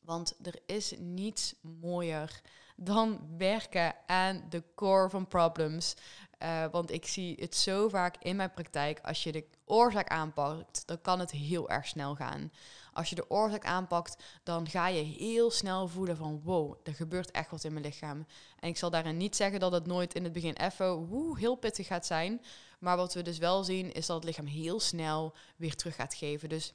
Want 0.00 0.34
er 0.42 0.58
is 0.66 0.94
niets 0.98 1.54
mooier 1.60 2.40
dan 2.76 3.36
werken 3.38 3.94
aan 4.06 4.46
de 4.48 4.62
core 4.74 5.10
van 5.10 5.26
problems. 5.26 5.96
Uh, 6.42 6.64
want 6.70 6.90
ik 6.90 7.06
zie 7.06 7.36
het 7.40 7.56
zo 7.56 7.88
vaak 7.88 8.16
in 8.18 8.36
mijn 8.36 8.52
praktijk. 8.52 9.00
Als 9.00 9.22
je 9.22 9.32
de 9.32 9.46
oorzaak 9.64 10.08
aanpakt, 10.08 10.86
dan 10.86 11.00
kan 11.00 11.20
het 11.20 11.30
heel 11.30 11.70
erg 11.70 11.86
snel 11.86 12.14
gaan. 12.14 12.52
Als 12.92 13.08
je 13.08 13.14
de 13.14 13.30
oorzaak 13.30 13.64
aanpakt, 13.64 14.22
dan 14.42 14.68
ga 14.68 14.88
je 14.88 15.02
heel 15.02 15.50
snel 15.50 15.88
voelen 15.88 16.16
van 16.16 16.40
wow, 16.44 16.74
er 16.82 16.94
gebeurt 16.94 17.30
echt 17.30 17.50
wat 17.50 17.64
in 17.64 17.72
mijn 17.72 17.84
lichaam. 17.84 18.26
En 18.58 18.68
ik 18.68 18.76
zal 18.76 18.90
daarin 18.90 19.16
niet 19.16 19.36
zeggen 19.36 19.60
dat 19.60 19.72
het 19.72 19.86
nooit 19.86 20.14
in 20.14 20.24
het 20.24 20.32
begin 20.32 20.56
even 20.56 21.06
woe, 21.06 21.38
heel 21.38 21.54
pittig 21.54 21.86
gaat 21.86 22.06
zijn. 22.06 22.42
Maar 22.78 22.96
wat 22.96 23.14
we 23.14 23.22
dus 23.22 23.38
wel 23.38 23.64
zien, 23.64 23.92
is 23.92 24.06
dat 24.06 24.16
het 24.16 24.24
lichaam 24.24 24.46
heel 24.46 24.80
snel 24.80 25.34
weer 25.56 25.74
terug 25.74 25.94
gaat 25.94 26.14
geven. 26.14 26.48
Dus 26.48 26.74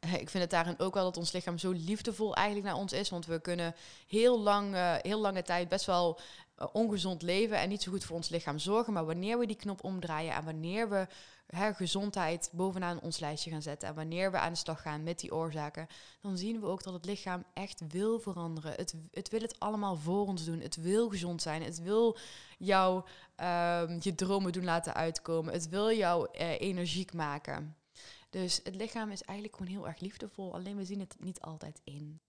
eh, 0.00 0.12
ik 0.12 0.30
vind 0.30 0.42
het 0.42 0.50
daarin 0.50 0.78
ook 0.78 0.94
wel 0.94 1.04
dat 1.04 1.16
ons 1.16 1.32
lichaam 1.32 1.58
zo 1.58 1.70
liefdevol 1.70 2.34
eigenlijk 2.34 2.66
naar 2.66 2.76
ons 2.76 2.92
is. 2.92 3.10
Want 3.10 3.26
we 3.26 3.40
kunnen 3.40 3.74
heel, 4.06 4.40
lang, 4.40 4.74
uh, 4.74 4.94
heel 4.98 5.20
lange 5.20 5.42
tijd 5.42 5.68
best 5.68 5.86
wel 5.86 6.20
uh, 6.58 6.66
ongezond 6.72 7.22
leven 7.22 7.58
en 7.58 7.68
niet 7.68 7.82
zo 7.82 7.90
goed 7.90 8.04
voor 8.04 8.16
ons 8.16 8.28
lichaam 8.28 8.58
zorgen. 8.58 8.92
Maar 8.92 9.06
wanneer 9.06 9.38
we 9.38 9.46
die 9.46 9.56
knop 9.56 9.84
omdraaien 9.84 10.34
en 10.34 10.44
wanneer 10.44 10.88
we 10.88 11.06
hè, 11.56 11.74
gezondheid 11.74 12.50
bovenaan 12.52 13.00
ons 13.00 13.18
lijstje 13.18 13.50
gaan 13.50 13.62
zetten. 13.62 13.88
En 13.88 13.94
wanneer 13.94 14.30
we 14.30 14.38
aan 14.38 14.52
de 14.52 14.58
slag 14.58 14.82
gaan 14.82 15.02
met 15.02 15.20
die 15.20 15.34
oorzaken, 15.34 15.86
dan 16.20 16.38
zien 16.38 16.60
we 16.60 16.66
ook 16.66 16.82
dat 16.82 16.92
het 16.92 17.04
lichaam 17.04 17.44
echt 17.54 17.82
wil 17.88 18.20
veranderen. 18.20 18.72
Het, 18.72 18.94
het 19.10 19.28
wil 19.28 19.40
het 19.40 19.60
allemaal 19.60 19.96
voor 19.96 20.26
ons 20.26 20.44
doen. 20.44 20.60
Het 20.60 20.76
wil 20.76 21.08
gezond 21.08 21.42
zijn. 21.42 21.62
Het 21.62 21.82
wil 21.82 22.16
jou 22.58 23.04
uh, 23.40 24.00
je 24.00 24.14
dromen 24.14 24.52
doen 24.52 24.64
laten 24.64 24.94
uitkomen. 24.94 25.52
Het 25.52 25.68
wil 25.68 25.92
jou 25.92 26.28
uh, 26.32 26.60
energiek 26.60 27.12
maken. 27.12 27.76
Dus 28.30 28.60
het 28.64 28.74
lichaam 28.74 29.10
is 29.10 29.22
eigenlijk 29.22 29.56
gewoon 29.56 29.72
heel 29.72 29.86
erg 29.86 30.00
liefdevol. 30.00 30.54
Alleen 30.54 30.76
we 30.76 30.84
zien 30.84 31.00
het 31.00 31.16
niet 31.18 31.40
altijd 31.40 31.80
in. 31.84 32.20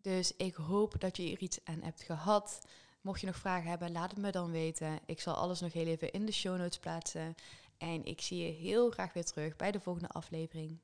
Dus 0.00 0.36
ik 0.36 0.54
hoop 0.54 1.00
dat 1.00 1.16
je 1.16 1.22
hier 1.22 1.38
iets 1.38 1.58
aan 1.64 1.82
hebt 1.82 2.02
gehad. 2.02 2.60
Mocht 3.00 3.20
je 3.20 3.26
nog 3.26 3.36
vragen 3.36 3.70
hebben, 3.70 3.92
laat 3.92 4.10
het 4.10 4.20
me 4.20 4.30
dan 4.30 4.50
weten. 4.50 4.98
Ik 5.06 5.20
zal 5.20 5.34
alles 5.34 5.60
nog 5.60 5.72
heel 5.72 5.86
even 5.86 6.12
in 6.12 6.26
de 6.26 6.32
show 6.32 6.58
notes 6.58 6.78
plaatsen. 6.78 7.34
En 7.82 8.04
ik 8.04 8.20
zie 8.20 8.44
je 8.46 8.52
heel 8.52 8.90
graag 8.90 9.12
weer 9.12 9.24
terug 9.24 9.56
bij 9.56 9.70
de 9.70 9.80
volgende 9.80 10.08
aflevering. 10.08 10.80